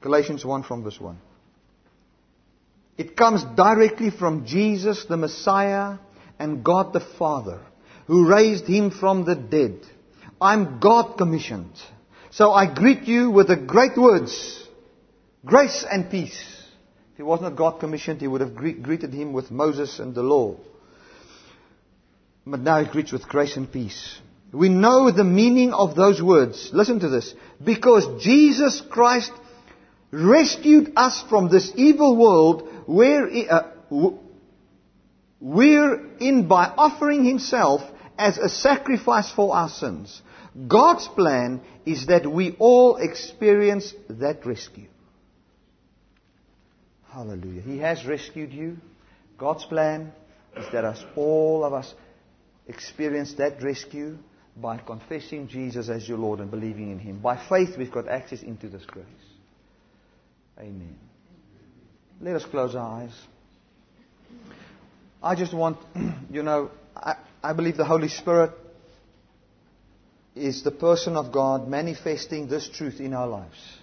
[0.00, 1.18] Galatians 1 from verse 1.
[2.98, 5.98] It comes directly from Jesus, the Messiah,
[6.38, 7.60] and God the Father,
[8.06, 9.80] who raised him from the dead.
[10.40, 11.72] I'm God commissioned.
[12.30, 14.66] So I greet you with the great words,
[15.44, 16.38] grace and peace.
[17.12, 20.22] If he was not God commissioned, he would have greeted him with Moses and the
[20.22, 20.56] law.
[22.46, 24.20] But now he greets with grace and peace.
[24.52, 26.70] We know the meaning of those words.
[26.72, 27.34] Listen to this.
[27.62, 29.32] Because Jesus Christ
[30.16, 33.70] rescued us from this evil world where, uh,
[35.40, 37.82] wherein by offering himself
[38.18, 40.22] as a sacrifice for our sins.
[40.66, 44.88] God's plan is that we all experience that rescue.
[47.10, 47.60] Hallelujah.
[47.60, 48.78] He has rescued you.
[49.38, 50.12] God's plan
[50.56, 51.92] is that us, all of us,
[52.66, 54.16] experience that rescue
[54.56, 57.20] by confessing Jesus as your Lord and believing in Him.
[57.20, 59.06] By faith, we've got access into this grace.
[60.58, 60.96] Amen.
[62.20, 63.14] Let us close our eyes.
[65.22, 65.78] I just want,
[66.30, 68.52] you know, I, I believe the Holy Spirit
[70.34, 73.78] is the person of God manifesting this truth in our lives.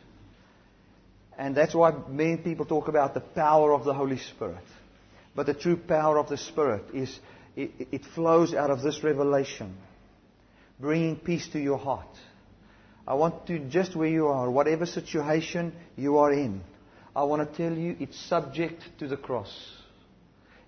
[1.37, 4.63] And that's why many people talk about the power of the Holy Spirit.
[5.35, 7.19] But the true power of the Spirit is,
[7.55, 9.75] it, it flows out of this revelation,
[10.79, 12.15] bringing peace to your heart.
[13.07, 16.61] I want to, just where you are, whatever situation you are in,
[17.15, 19.53] I want to tell you it's subject to the cross.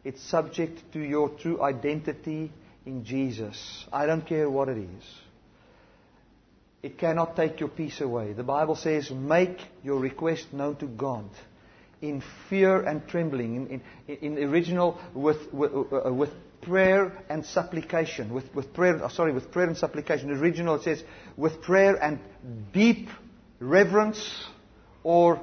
[0.04, 2.52] It's subject to your true identity
[2.86, 3.86] in Jesus.
[3.92, 5.04] I don't care what it is.
[6.84, 8.34] It cannot take your peace away.
[8.34, 11.26] The Bible says, make your request known to God
[12.00, 13.56] in fear and trembling.
[13.56, 16.30] In, in, in the original, with, with, uh, with
[16.66, 18.34] prayer and supplication.
[18.34, 20.34] With, with prayer, oh, sorry, with prayer and supplication.
[20.34, 21.04] The original says,
[21.38, 22.20] with prayer and
[22.74, 23.10] deep
[23.60, 24.46] reverence
[25.04, 25.42] or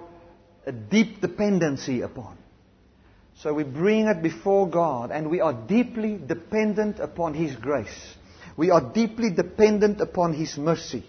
[0.67, 2.37] a deep dependency upon.
[3.41, 8.15] So we bring it before God and we are deeply dependent upon His grace.
[8.57, 11.05] We are deeply dependent upon His mercy.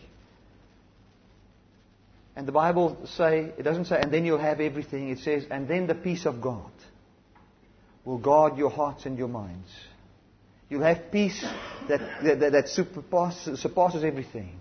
[2.35, 5.09] And the Bible say, it doesn't say, and then you'll have everything.
[5.09, 6.71] It says, and then the peace of God
[8.05, 9.69] will guard your hearts and your minds.
[10.69, 11.43] You'll have peace
[11.87, 14.55] that, that, that surpasses, surpasses everything.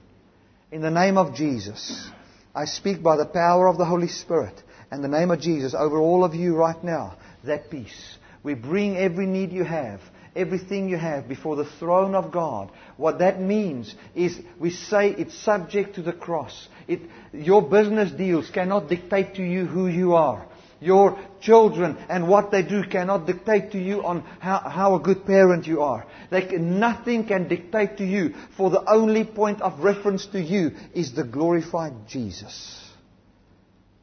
[0.71, 2.11] In the name of Jesus,
[2.55, 5.99] I speak by the power of the Holy Spirit and the name of Jesus over
[5.99, 8.19] all of you right now, that peace.
[8.43, 10.01] We bring every need you have
[10.35, 12.71] everything you have before the throne of God.
[12.97, 16.69] What that means is we say it's subject to the cross.
[16.89, 17.01] It,
[17.33, 20.47] your business deals cannot dictate to you who you are.
[20.83, 25.25] Your children and what they do cannot dictate to you on how, how a good
[25.25, 26.05] parent you are.
[26.31, 31.15] Can, nothing can dictate to you, for the only point of reference to you is
[31.15, 32.85] the glorified Jesus.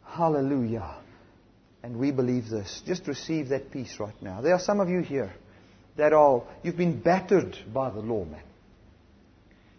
[0.06, 0.96] Hallelujah.
[1.84, 2.82] And we believe this.
[2.86, 4.42] Just receive that peace right now.
[4.42, 5.34] There are some of you here
[5.98, 8.42] that are, you've been battered by the law, man.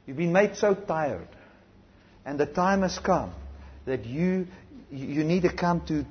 [0.07, 1.29] You've been made so tired.
[2.27, 3.33] And the time has come
[3.87, 4.47] that you,
[4.91, 6.05] you need to come to,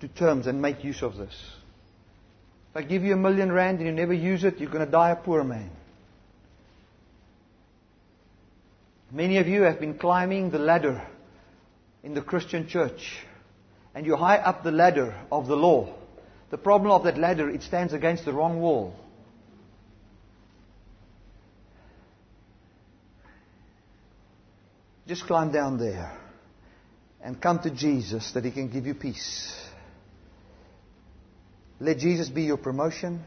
[0.00, 1.34] to terms and make use of this.
[2.70, 4.90] If I give you a million rand and you never use it, you're going to
[4.90, 5.70] die a poor man.
[9.12, 11.06] Many of you have been climbing the ladder
[12.02, 13.18] in the Christian church,
[13.94, 15.94] and you're high up the ladder of the law.
[16.50, 18.96] The problem of that ladder, it stands against the wrong wall.
[25.06, 26.12] Just climb down there
[27.22, 29.63] and come to Jesus that He can give you peace.
[31.84, 33.22] Let Jesus be your promotion.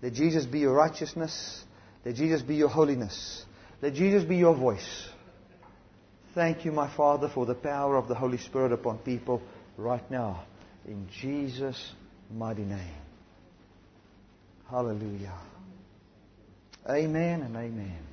[0.00, 1.64] Let Jesus be your righteousness.
[2.04, 3.44] Let Jesus be your holiness.
[3.82, 5.08] Let Jesus be your voice.
[6.32, 9.42] Thank you, my Father, for the power of the Holy Spirit upon people
[9.76, 10.44] right now.
[10.86, 11.92] In Jesus'
[12.32, 12.94] mighty name.
[14.70, 15.34] Hallelujah.
[16.88, 18.09] Amen and amen.